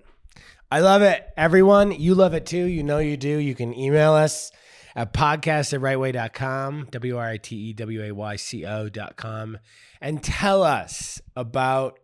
I 0.72 0.80
love 0.80 1.02
it. 1.02 1.26
Everyone, 1.38 1.92
you 1.92 2.16
love 2.16 2.34
it 2.34 2.46
too. 2.46 2.66
You 2.66 2.84
know 2.84 2.98
you 2.98 3.18
do. 3.18 3.38
You 3.38 3.56
can 3.56 3.78
email 3.78 4.14
us 4.14 4.52
at 4.96 5.14
podcast 5.14 5.74
at 5.74 5.82
writeway.com, 5.82 6.88
W 6.92 7.18
R 7.18 7.30
I 7.30 7.38
T 7.38 7.56
E 7.56 7.74
W 7.74 8.04
A 8.04 8.12
Y 8.12 8.36
C 8.36 8.66
O.com, 8.66 9.58
and 10.02 10.24
tell 10.24 10.64
us 10.64 11.22
about 11.36 12.00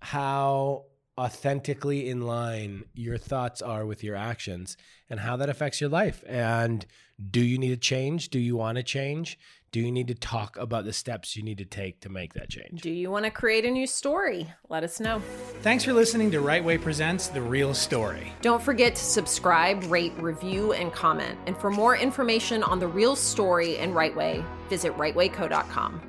how 0.00 0.84
authentically 1.18 2.08
in 2.08 2.20
line 2.20 2.84
your 2.94 3.18
thoughts 3.18 3.60
are 3.60 3.84
with 3.84 4.04
your 4.04 4.14
actions 4.14 4.76
and 5.10 5.18
how 5.18 5.36
that 5.36 5.48
affects 5.48 5.80
your 5.80 5.90
life. 5.90 6.22
And 6.28 6.86
do 7.30 7.40
you 7.40 7.58
need 7.58 7.70
to 7.70 7.76
change? 7.76 8.28
Do 8.28 8.38
you 8.38 8.56
want 8.56 8.76
to 8.76 8.84
change? 8.84 9.36
Do 9.70 9.80
you 9.80 9.92
need 9.92 10.08
to 10.08 10.14
talk 10.14 10.56
about 10.56 10.84
the 10.84 10.92
steps 10.92 11.36
you 11.36 11.42
need 11.42 11.58
to 11.58 11.64
take 11.64 12.00
to 12.00 12.08
make 12.08 12.34
that 12.34 12.48
change? 12.48 12.80
do 12.80 12.90
you 12.90 13.10
want 13.10 13.24
to 13.24 13.30
create 13.30 13.64
a 13.64 13.70
new 13.70 13.86
story 13.86 14.48
let 14.68 14.82
us 14.84 14.98
know 15.00 15.20
Thanks 15.62 15.84
for 15.84 15.92
listening 15.92 16.30
to 16.32 16.38
Writeway 16.40 16.80
Presents 16.80 17.28
The 17.28 17.42
Real 17.42 17.74
Story. 17.74 18.32
don't 18.40 18.62
forget 18.62 18.94
to 18.94 19.02
subscribe 19.04 19.82
rate 19.84 20.12
review 20.18 20.72
and 20.72 20.92
comment 20.92 21.38
and 21.46 21.56
for 21.56 21.70
more 21.70 21.96
information 21.96 22.62
on 22.62 22.78
the 22.78 22.86
real 22.88 23.14
story 23.16 23.76
and 23.78 23.94
Writeway 23.94 24.44
visit 24.68 24.96
writewayco.com 24.96 26.00